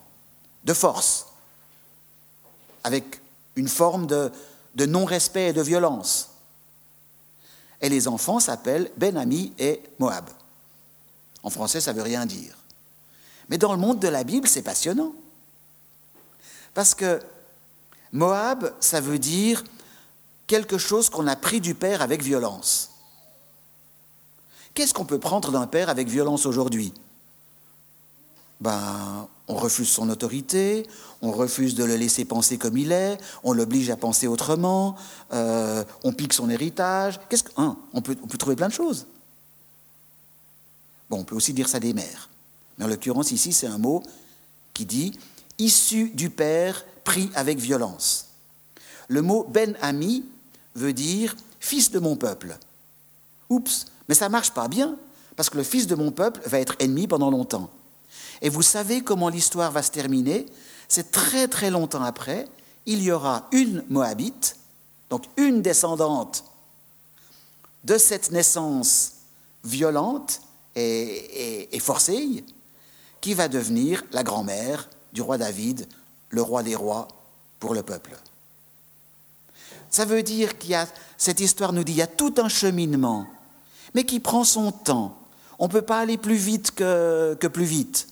de 0.64 0.74
force 0.74 1.26
avec 2.84 3.20
une 3.56 3.68
forme 3.68 4.06
de, 4.06 4.30
non-respect 4.86 5.48
et 5.48 5.52
de 5.52 5.62
violence. 5.62 6.30
Et 7.80 7.88
les 7.88 8.08
enfants 8.08 8.40
s'appellent 8.40 8.90
Ben-Ami 8.96 9.52
et 9.58 9.82
Moab. 9.98 10.24
En 11.42 11.50
français, 11.50 11.80
ça 11.80 11.92
ne 11.92 11.98
veut 11.98 12.02
rien 12.04 12.26
dire. 12.26 12.56
Mais 13.48 13.58
dans 13.58 13.72
le 13.72 13.78
monde 13.78 13.98
de 13.98 14.08
la 14.08 14.24
Bible, 14.24 14.48
c'est 14.48 14.62
passionnant. 14.62 15.12
Parce 16.74 16.94
que 16.94 17.20
Moab, 18.12 18.72
ça 18.80 19.00
veut 19.00 19.18
dire 19.18 19.64
quelque 20.46 20.78
chose 20.78 21.10
qu'on 21.10 21.26
a 21.26 21.36
pris 21.36 21.60
du 21.60 21.74
père 21.74 22.02
avec 22.02 22.22
violence. 22.22 22.90
Qu'est-ce 24.74 24.94
qu'on 24.94 25.04
peut 25.04 25.18
prendre 25.18 25.50
d'un 25.50 25.66
père 25.66 25.88
avec 25.88 26.08
violence 26.08 26.46
aujourd'hui? 26.46 26.94
Ben, 28.60 29.28
on 29.48 29.54
refuse 29.54 29.88
son 29.88 30.08
autorité, 30.08 30.86
on 31.20 31.32
refuse 31.32 31.74
de 31.74 31.84
le 31.84 31.96
laisser 31.96 32.24
penser 32.24 32.58
comme 32.58 32.78
il 32.78 32.92
est, 32.92 33.18
on 33.42 33.52
l'oblige 33.52 33.90
à 33.90 33.96
penser 33.96 34.28
autrement, 34.28 34.94
euh, 35.32 35.84
on 36.04 36.12
pique 36.12 36.32
son 36.32 36.48
héritage. 36.48 37.20
Qu'est-ce 37.28 37.42
que, 37.42 37.52
hein, 37.56 37.76
on, 37.92 38.00
peut, 38.00 38.16
on 38.22 38.26
peut 38.26 38.38
trouver 38.38 38.56
plein 38.56 38.68
de 38.68 38.72
choses. 38.72 39.06
On 41.12 41.24
peut 41.24 41.36
aussi 41.36 41.52
dire 41.52 41.68
ça 41.68 41.80
des 41.80 41.92
mères. 41.92 42.30
Mais 42.78 42.84
en 42.84 42.88
l'occurrence, 42.88 43.32
ici, 43.32 43.52
c'est 43.52 43.66
un 43.66 43.78
mot 43.78 44.02
qui 44.74 44.86
dit 44.86 45.12
issu 45.58 46.10
du 46.10 46.30
père, 46.30 46.84
pris 47.04 47.30
avec 47.34 47.58
violence. 47.58 48.28
Le 49.08 49.22
mot 49.22 49.44
Ben-Ami 49.48 50.24
veut 50.74 50.92
dire 50.92 51.36
fils 51.60 51.90
de 51.90 51.98
mon 51.98 52.16
peuple. 52.16 52.56
Oups, 53.50 53.86
mais 54.08 54.14
ça 54.14 54.28
marche 54.28 54.52
pas 54.52 54.68
bien, 54.68 54.96
parce 55.36 55.50
que 55.50 55.58
le 55.58 55.64
fils 55.64 55.86
de 55.86 55.94
mon 55.94 56.10
peuple 56.10 56.40
va 56.46 56.58
être 56.58 56.76
ennemi 56.78 57.06
pendant 57.06 57.30
longtemps. 57.30 57.70
Et 58.40 58.48
vous 58.48 58.62
savez 58.62 59.02
comment 59.02 59.28
l'histoire 59.28 59.70
va 59.70 59.82
se 59.82 59.90
terminer 59.90 60.46
C'est 60.88 61.12
très 61.12 61.48
très 61.48 61.70
longtemps 61.70 62.02
après, 62.02 62.48
il 62.86 63.02
y 63.02 63.12
aura 63.12 63.48
une 63.52 63.84
Moabite, 63.88 64.56
donc 65.10 65.24
une 65.36 65.62
descendante 65.62 66.44
de 67.84 67.98
cette 67.98 68.30
naissance 68.30 69.12
violente 69.64 70.40
et, 70.74 71.78
forcée, 71.80 72.44
qui 73.20 73.34
va 73.34 73.48
devenir 73.48 74.04
la 74.12 74.22
grand-mère 74.22 74.88
du 75.12 75.22
roi 75.22 75.38
David, 75.38 75.86
le 76.30 76.42
roi 76.42 76.62
des 76.62 76.74
rois 76.74 77.08
pour 77.60 77.74
le 77.74 77.82
peuple. 77.82 78.16
Ça 79.90 80.04
veut 80.04 80.22
dire 80.22 80.58
qu'il 80.58 80.70
y 80.70 80.74
a, 80.74 80.86
cette 81.18 81.40
histoire 81.40 81.72
nous 81.72 81.84
dit, 81.84 81.92
il 81.92 81.98
y 81.98 82.02
a 82.02 82.06
tout 82.06 82.34
un 82.38 82.48
cheminement, 82.48 83.26
mais 83.94 84.04
qui 84.04 84.20
prend 84.20 84.44
son 84.44 84.72
temps. 84.72 85.18
On 85.58 85.66
ne 85.66 85.72
peut 85.72 85.82
pas 85.82 86.00
aller 86.00 86.16
plus 86.16 86.36
vite 86.36 86.72
que 86.74 87.34
plus 87.34 87.64
vite. 87.64 88.08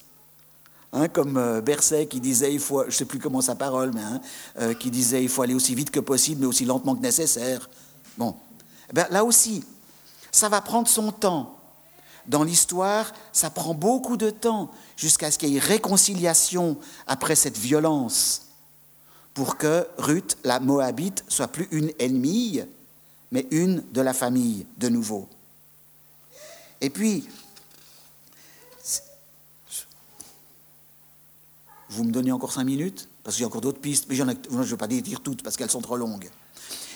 Hein, 0.93 1.07
comme 1.07 1.37
euh, 1.37 1.61
Berset 1.61 2.07
qui 2.07 2.19
disait, 2.19 2.51
je 2.59 2.87
ne 2.87 2.91
sais 2.91 3.05
plus 3.05 3.21
comment 3.21 3.41
sa 3.41 3.55
parole, 3.55 3.93
mais 3.95 4.03
hein, 4.03 4.21
euh, 4.59 4.75
qui 4.75 4.91
disait, 4.91 5.23
il 5.23 5.29
faut 5.29 5.43
aller 5.43 5.55
aussi 5.55 5.75
vite 5.77 5.93
que 5.93 6.01
possible, 6.01 6.41
mais 6.41 6.47
aussi 6.49 6.65
lentement 6.65 6.97
que 6.97 7.03
nécessaire. 7.03 7.71
Bon, 8.19 8.35
eh 8.89 8.93
ben, 8.93 9.07
là 9.11 9.25
aussi, 9.25 9.65
ça 10.33 10.49
va 10.49 10.61
prendre 10.61 10.89
son 10.89 11.13
temps. 11.13 11.60
Dans 12.31 12.45
l'histoire, 12.45 13.13
ça 13.33 13.51
prend 13.51 13.75
beaucoup 13.75 14.17
de 14.17 14.31
temps 14.31 14.71
jusqu'à 14.97 15.33
ce 15.33 15.39
qu'il 15.39 15.49
y 15.49 15.57
ait 15.57 15.61
réconciliation 15.61 16.79
après 17.09 17.35
cette 17.35 17.59
violence, 17.59 18.43
pour 19.35 19.57
que 19.57 19.85
Ruth, 19.99 20.39
la 20.45 20.61
Moabite, 20.61 21.25
soit 21.27 21.49
plus 21.49 21.67
une 21.73 21.91
ennemie, 21.99 22.63
mais 23.33 23.49
une 23.51 23.83
de 23.91 24.01
la 24.01 24.15
famille 24.15 24.65
de 24.79 24.89
nouveau. 24.89 25.29
Et 26.81 26.89
puis, 26.89 27.27
Vous 31.91 32.05
me 32.05 32.13
donnez 32.13 32.31
encore 32.31 32.53
cinq 32.53 32.65
minutes? 32.65 33.09
Parce 33.25 33.35
qu'il 33.35 33.43
y 33.43 33.45
a 33.45 33.49
encore 33.49 33.61
d'autres 33.61 33.81
pistes, 33.81 34.07
mais 34.09 34.15
je 34.15 34.23
ne 34.23 34.63
vais 34.63 34.77
pas 34.77 34.87
les 34.87 35.03
dire 35.03 35.21
toutes 35.21 35.43
parce 35.43 35.57
qu'elles 35.57 35.71
sont 35.71 35.81
trop 35.81 35.97
longues. 35.97 36.31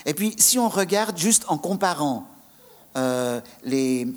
Et 0.05 0.13
puis, 0.13 0.33
si 0.37 0.57
on 0.57 0.69
regarde 0.69 1.17
juste 1.17 1.43
en 1.49 1.57
comparant 1.57 2.25
euh, 2.95 3.41
les, 3.65 4.07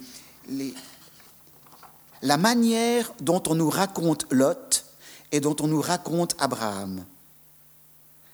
la 2.22 2.36
manière 2.36 3.12
dont 3.20 3.42
on 3.46 3.54
nous 3.54 3.70
raconte 3.70 4.26
Lot 4.30 4.84
et 5.32 5.40
dont 5.40 5.56
on 5.60 5.66
nous 5.66 5.80
raconte 5.80 6.34
Abraham. 6.38 7.04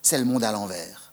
C'est 0.03 0.18
le 0.18 0.25
monde 0.25 0.44
à 0.44 0.53
l'envers. 0.53 1.05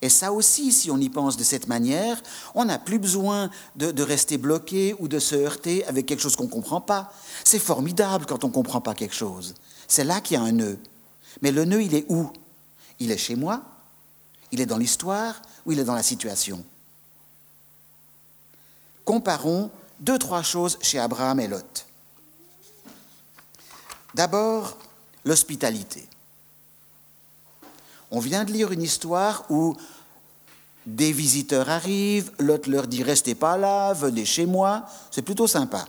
Et 0.00 0.08
ça 0.08 0.32
aussi, 0.32 0.72
si 0.72 0.90
on 0.90 0.98
y 0.98 1.08
pense 1.08 1.36
de 1.36 1.42
cette 1.42 1.66
manière, 1.66 2.22
on 2.54 2.66
n'a 2.66 2.78
plus 2.78 3.00
besoin 3.00 3.50
de, 3.74 4.02
rester 4.02 4.38
bloqué 4.38 4.94
ou 5.00 5.08
de 5.08 5.18
se 5.18 5.34
heurter 5.34 5.84
avec 5.86 6.06
quelque 6.06 6.20
chose 6.20 6.36
qu'on 6.36 6.44
ne 6.44 6.50
comprend 6.50 6.80
pas. 6.80 7.12
C'est 7.44 7.58
formidable 7.58 8.26
quand 8.26 8.44
on 8.44 8.48
ne 8.48 8.52
comprend 8.52 8.80
pas 8.80 8.94
quelque 8.94 9.14
chose. 9.14 9.54
C'est 9.88 10.04
là 10.04 10.20
qu'il 10.20 10.36
y 10.36 10.40
a 10.40 10.42
un 10.42 10.52
nœud. 10.52 10.78
Mais 11.42 11.50
le 11.50 11.64
nœud, 11.64 11.82
il 11.82 11.94
est 11.94 12.06
où? 12.08 12.30
Il 13.00 13.10
est 13.10 13.18
chez 13.18 13.36
moi 13.36 13.62
Il 14.50 14.60
est 14.60 14.66
dans 14.66 14.78
l'histoire 14.78 15.42
ou 15.66 15.72
il 15.72 15.80
est 15.80 15.84
dans 15.84 15.94
la 15.94 16.02
situation? 16.02 16.64
Comparons 19.04 19.70
deux, 20.00 20.18
trois 20.18 20.42
choses 20.42 20.78
chez 20.80 20.98
Abraham 20.98 21.40
et 21.40 21.48
Lot. 21.48 21.86
D'abord, 24.14 24.76
l'hospitalité. 25.24 26.08
On 28.10 28.20
vient 28.20 28.44
de 28.44 28.52
lire 28.52 28.72
une 28.72 28.82
histoire 28.82 29.44
où 29.50 29.76
des 30.86 31.12
visiteurs 31.12 31.68
arrivent, 31.68 32.32
Lot 32.38 32.66
leur 32.66 32.86
dit 32.86 33.02
restez 33.02 33.34
pas 33.34 33.58
là, 33.58 33.92
venez 33.92 34.24
chez 34.24 34.46
moi, 34.46 34.86
c'est 35.10 35.22
plutôt 35.22 35.46
sympa. 35.46 35.84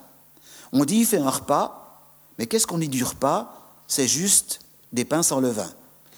On 0.73 0.83
dit 0.83 0.97
il 0.97 1.05
fait 1.05 1.17
un 1.17 1.29
repas, 1.29 2.01
mais 2.37 2.45
qu'est-ce 2.45 2.67
qu'on 2.67 2.77
dit 2.77 2.89
du 2.89 3.03
repas? 3.03 3.71
C'est 3.87 4.07
juste 4.07 4.59
des 4.91 5.05
pains 5.05 5.23
sans 5.23 5.39
levain. 5.39 5.71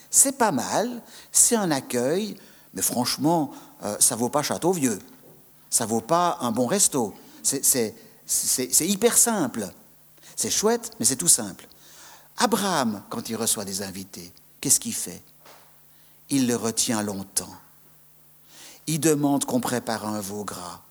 C'est 0.10 0.38
pas 0.38 0.52
mal, 0.52 1.02
c'est 1.32 1.56
un 1.56 1.70
accueil, 1.70 2.36
mais 2.74 2.82
franchement, 2.82 3.52
euh, 3.84 3.96
ça 4.00 4.16
vaut 4.16 4.30
pas 4.30 4.42
Château 4.42 4.72
Vieux, 4.72 5.00
ça 5.70 5.86
vaut 5.86 6.02
pas 6.02 6.38
un 6.42 6.52
bon 6.52 6.66
resto. 6.66 7.14
C'est 7.44 8.88
hyper 8.88 9.18
simple. 9.18 9.72
C'est 10.36 10.50
chouette, 10.50 10.92
mais 11.00 11.06
c'est 11.06 11.16
tout 11.16 11.28
simple. 11.28 11.68
Abraham, 12.38 13.04
quand 13.10 13.30
il 13.30 13.36
reçoit 13.36 13.66
des 13.66 13.84
invités, 13.84 14.32
qu'est-ce 14.60 14.80
qu'il 14.80 14.94
fait? 14.94 15.22
Il 16.30 16.48
le 16.48 16.56
retient 16.56 17.04
longtemps. 17.04 17.56
Il 18.88 19.00
demande 19.00 19.46
qu'on 19.46 19.60
prépare 19.60 20.08
un 20.08 20.22
veau 20.22 20.44
gras. 20.44 20.82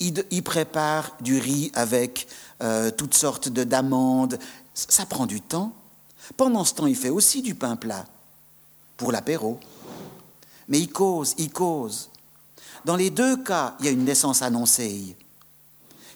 Il, 0.00 0.44
prépare 0.44 1.16
du 1.20 1.38
riz 1.38 1.72
avec 1.74 2.28
euh, 2.62 2.90
toutes 2.90 3.14
sortes 3.14 3.48
d'amandes. 3.48 4.38
Ça 4.74 5.04
prend 5.06 5.26
du 5.26 5.40
temps. 5.40 5.72
Pendant 6.36 6.64
ce 6.64 6.74
temps, 6.74 6.86
il 6.86 6.96
fait 6.96 7.08
aussi 7.08 7.42
du 7.42 7.54
pain 7.54 7.74
plat 7.74 8.06
pour 8.96 9.10
l'apéro. 9.10 9.58
Mais 10.68 10.78
il 10.78 10.88
cause, 10.88 11.34
il 11.36 11.50
cause. 11.50 12.10
Dans 12.84 12.96
les 12.96 13.10
deux 13.10 13.42
cas, 13.42 13.74
il 13.80 13.86
y 13.86 13.88
a 13.88 13.92
une 13.92 14.04
naissance 14.04 14.40
annoncée. 14.40 15.16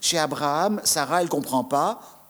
Chez 0.02 0.18
Abraham, 0.18 0.80
Sarah, 0.84 1.20
elle 1.20 1.26
ne 1.26 1.30
comprend 1.30 1.62
pas, 1.62 2.28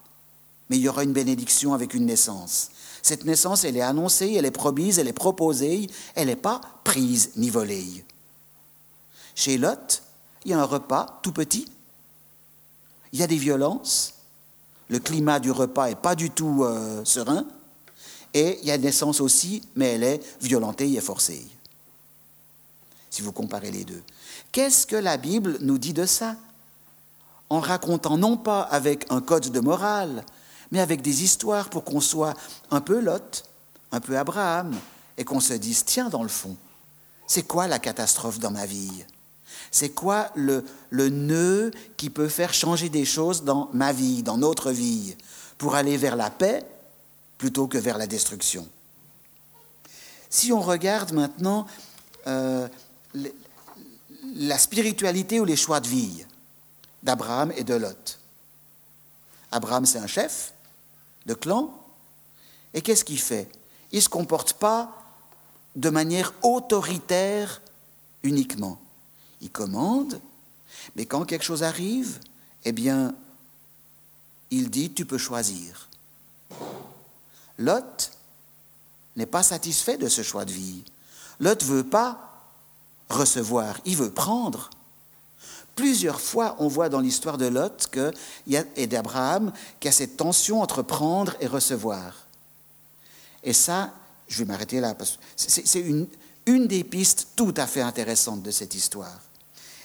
mais 0.69 0.77
il 0.77 0.83
y 0.83 0.89
aura 0.89 1.05
une 1.05 1.15
bénédiction 1.15 1.73
avec 1.73 1.95
une 1.95 2.05
naissance. 2.05 2.71
Cette 3.01 3.25
naissance, 3.25 3.65
elle 3.65 3.79
est 3.79 3.83
annoncée, 3.83 4.35
elle 4.35 4.45
est 4.45 4.53
promise, 4.53 4.99
elle 4.99 5.09
est 5.09 5.15
proposée, 5.15 5.89
elle 6.15 6.27
n'est 6.29 6.37
pas 6.37 6.61
prise 6.85 7.33
ni 7.37 7.49
volée. 7.49 8.05
Chez 9.35 9.57
Lot, 9.57 10.03
il 10.45 10.51
y 10.51 10.55
a 10.55 10.61
un 10.61 10.65
repas 10.65 11.19
tout 11.23 11.33
petit, 11.33 11.67
il 13.13 13.19
y 13.19 13.23
a 13.23 13.27
des 13.27 13.39
violences, 13.39 14.15
le 14.89 14.99
climat 14.99 15.41
du 15.41 15.51
repas 15.51 15.89
n'est 15.89 15.97
pas 15.97 16.15
du 16.15 16.29
tout 16.29 16.65
euh, 16.65 17.03
serein, 17.07 17.47
et 18.35 18.59
il 18.61 18.69
y 18.69 18.71
a 18.71 18.75
une 18.75 18.83
naissance 18.83 19.21
aussi, 19.23 19.63
mais 19.77 19.95
elle 19.95 20.05
est 20.05 20.21
violentée 20.43 20.93
et 20.93 21.01
forcée. 21.01 21.47
Si 23.09 23.23
vous 23.23 23.33
comparez 23.33 23.71
les 23.71 23.85
deux. 23.85 24.03
Qu'est-ce 24.53 24.87
que 24.87 24.97
la 24.97 25.17
Bible 25.17 25.57
nous 25.63 25.79
dit 25.79 25.95
de 25.95 26.05
ça? 26.05 26.37
En 27.53 27.61
racontant 27.61 28.17
non 28.17 28.39
pas 28.39 28.63
avec 28.63 29.05
un 29.11 29.21
code 29.21 29.51
de 29.53 29.61
morale, 29.61 30.25
mais 30.71 30.81
avec 30.81 31.03
des 31.03 31.23
histoires 31.23 31.69
pour 31.69 31.85
qu'on 31.85 32.01
soit 32.01 32.33
un 32.71 32.81
peu 32.81 32.99
Lot, 32.99 33.45
un 33.91 34.01
peu 34.01 34.17
Abraham, 34.17 34.75
et 35.19 35.25
qu'on 35.25 35.39
se 35.39 35.53
dise, 35.53 35.85
tiens, 35.85 36.09
dans 36.09 36.23
le 36.23 36.31
fond, 36.31 36.57
c'est 37.27 37.43
quoi 37.43 37.67
la 37.67 37.79
catastrophe 37.79 38.39
dans 38.39 38.53
ma 38.53 38.65
vie? 38.65 39.05
C'est 39.71 39.91
quoi 39.91 40.31
le, 40.35 40.65
le 40.89 41.11
nœud 41.11 41.73
qui 41.99 42.09
peut 42.09 42.31
faire 42.31 42.55
changer 42.55 42.89
des 42.89 43.05
choses 43.05 43.43
dans 43.45 43.69
ma 43.75 43.93
vie, 43.93 44.23
dans 44.23 44.39
notre 44.39 44.71
vie, 44.71 45.15
pour 45.59 45.75
aller 45.75 45.99
vers 45.99 46.17
la 46.17 46.31
paix 46.31 46.65
plutôt 47.37 47.67
que 47.67 47.77
vers 47.77 47.99
la 47.99 48.07
destruction? 48.07 48.67
Si 50.31 50.55
on 50.55 50.63
regarde 50.63 51.13
maintenant 51.13 51.67
euh, 52.27 52.67
la 54.37 54.57
spiritualité 54.57 55.39
ou 55.39 55.45
les 55.45 55.57
choix 55.57 55.81
de 55.81 55.89
vie 55.89 56.25
d'Abraham 57.03 57.53
et 57.57 57.65
de 57.65 57.75
Lot. 57.75 58.19
Abraham, 59.51 59.87
c'est 59.87 59.99
un 59.99 60.07
chef 60.07 60.55
de 61.27 61.35
clan. 61.35 61.79
Et 62.75 62.81
qu'est-ce 62.81 63.05
qu'il 63.05 63.21
fait? 63.21 63.51
Il 63.91 63.97
ne 63.97 64.03
se 64.03 64.09
comporte 64.09 64.55
pas 64.55 64.97
de 65.77 65.91
manière 65.91 66.33
autoritaire 66.43 67.61
uniquement. 68.23 68.81
Il 69.41 69.51
commande, 69.51 70.21
mais 70.97 71.07
quand 71.07 71.25
quelque 71.25 71.45
chose 71.45 71.63
arrive, 71.63 72.19
eh 72.65 72.73
bien, 72.73 73.15
il 74.51 74.71
dit, 74.71 74.93
tu 74.93 75.05
peux 75.05 75.19
choisir. 75.19 75.89
Lot 77.59 78.13
n'est 79.17 79.27
pas 79.27 79.43
satisfait 79.43 79.99
de 79.99 80.09
ce 80.09 80.23
choix 80.23 80.45
de 80.45 80.53
vie. 80.53 80.85
Lot 81.41 81.63
ne 81.63 81.67
veut 81.67 81.85
pas 81.85 82.45
recevoir, 83.11 83.81
il 83.85 83.97
veut 83.97 84.13
prendre. 84.13 84.71
Plusieurs 85.75 86.21
fois, 86.21 86.57
on 86.59 86.69
voit 86.69 86.89
dans 86.89 87.01
l'histoire 87.01 87.39
de 87.39 87.47
Lot 87.47 87.89
et 88.77 88.87
d'Abraham 88.87 89.53
qu'il 89.81 89.89
y 89.89 89.95
a 89.95 89.97
cette 89.97 90.17
tension 90.17 90.61
entre 90.61 90.83
prendre 90.83 91.35
et 91.41 91.47
recevoir. 91.47 92.27
Et 93.43 93.53
ça, 93.53 93.93
je 94.29 94.39
vais 94.39 94.45
m'arrêter 94.45 94.81
là, 94.81 94.95
parce 94.95 95.13
que 95.13 95.19
c'est 95.37 95.81
une, 95.81 96.07
une 96.47 96.67
des 96.67 96.85
pistes 96.85 97.29
tout 97.37 97.55
à 97.57 97.67
fait 97.67 97.81
intéressantes 97.81 98.43
de 98.43 98.51
cette 98.51 98.75
histoire. 98.75 99.21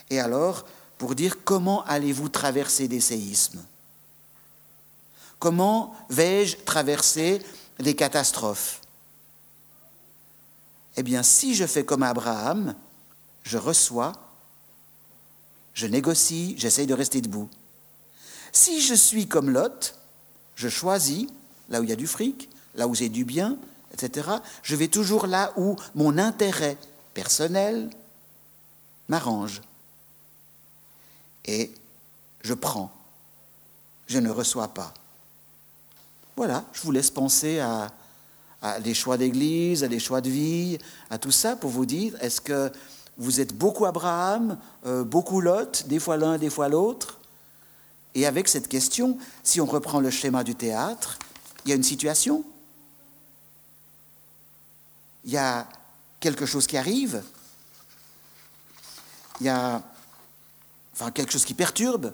Et 0.10 0.20
alors, 0.20 0.66
pour 0.98 1.16
dire 1.16 1.38
comment 1.44 1.84
allez-vous 1.86 2.30
traverser 2.30 2.88
des 2.88 3.02
séismes? 3.02 3.64
Comment 5.40 5.96
vais-je 6.10 6.58
traverser 6.58 7.42
les 7.80 7.96
catastrophes? 7.96 8.82
Eh 10.98 11.04
bien, 11.04 11.24
si 11.24 11.54
je 11.54 11.66
fais 11.66 11.86
comme 11.86 12.04
Abraham, 12.04 12.74
je 13.44 13.58
reçois, 13.58 14.14
je 15.78 15.86
négocie, 15.86 16.56
j'essaye 16.58 16.88
de 16.88 16.96
rester 16.96 17.22
debout. 17.22 17.48
Si 18.52 18.82
je 18.82 18.96
suis 18.96 19.28
comme 19.28 19.52
Lot, 19.52 19.94
je 20.56 20.70
choisis 20.70 21.28
là 21.70 21.80
où 21.80 21.84
il 21.84 21.90
y 21.92 21.94
a 21.94 21.96
du 21.96 22.08
fric, 22.08 22.50
là 22.74 22.88
où 22.88 22.96
j'ai 22.96 23.10
du 23.10 23.26
bien, 23.26 23.60
etc. 23.94 24.28
Je 24.64 24.76
vais 24.76 24.88
toujours 24.88 25.28
là 25.28 25.54
où 25.56 25.76
mon 25.94 26.18
intérêt 26.18 26.80
personnel 27.14 27.92
m'arrange. 29.08 29.62
Et 31.46 31.72
je 32.42 32.56
prends. 32.56 32.92
Je 34.08 34.18
ne 34.18 34.32
reçois 34.32 34.70
pas. 34.70 34.96
Voilà, 36.36 36.66
je 36.74 36.82
vous 36.82 36.92
laisse 36.92 37.12
penser 37.12 37.60
à, 37.60 37.92
à 38.64 38.80
des 38.80 38.96
choix 38.96 39.18
d'église, 39.18 39.84
à 39.84 39.88
des 39.88 40.00
choix 40.00 40.22
de 40.22 40.30
vie, 40.32 40.80
à 41.12 41.20
tout 41.20 41.30
ça 41.30 41.56
pour 41.56 41.70
vous 41.70 41.86
dire, 41.86 42.16
est-ce 42.20 42.42
que 42.42 42.72
vous 43.18 43.42
êtes 43.42 43.54
beaucoup 43.56 43.86
Abraham, 43.86 44.58
euh, 44.86 45.04
beaucoup 45.04 45.42
Lot, 45.42 45.88
des 45.88 46.00
fois 46.00 46.18
l'un, 46.18 46.38
des 46.38 46.50
fois 46.50 46.70
l'autre. 46.70 47.18
Et 48.16 48.26
avec 48.26 48.48
cette 48.48 48.68
question, 48.68 49.18
si 49.44 49.60
on 49.60 49.66
reprend 49.66 50.00
le 50.00 50.10
schéma 50.10 50.44
du 50.44 50.56
théâtre, 50.56 51.18
il 51.66 51.70
y 51.70 51.72
a 51.72 51.76
une 51.76 51.84
situation, 51.84 52.44
il 55.26 55.32
y 55.32 55.38
a 55.38 55.68
quelque 56.20 56.46
chose 56.46 56.68
qui 56.68 56.78
arrive, 56.78 57.24
il 59.40 59.48
y 59.48 59.50
a 59.50 59.82
quelque 61.14 61.32
chose 61.32 61.46
qui 61.46 61.54
perturbe, 61.54 62.14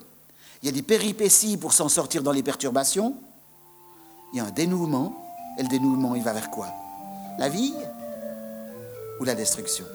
il 0.62 0.66
y 0.66 0.70
a 0.70 0.72
des 0.72 0.82
péripéties 0.82 1.58
pour 1.58 1.74
s'en 1.74 1.90
sortir 1.90 2.24
dans 2.24 2.32
les 2.32 2.44
perturbations, 2.44 3.16
il 4.34 4.38
y 4.38 4.40
a 4.40 4.46
un 4.46 4.52
dénouement, 4.52 5.20
et 5.58 5.64
le 5.64 5.70
dénouement, 5.70 6.16
il 6.16 6.24
va 6.24 6.34
vers 6.34 6.50
quoi? 6.50 6.70
La 7.38 7.50
vie 7.50 7.74
ou 9.20 9.24
la 9.24 9.36
destruction? 9.36 9.86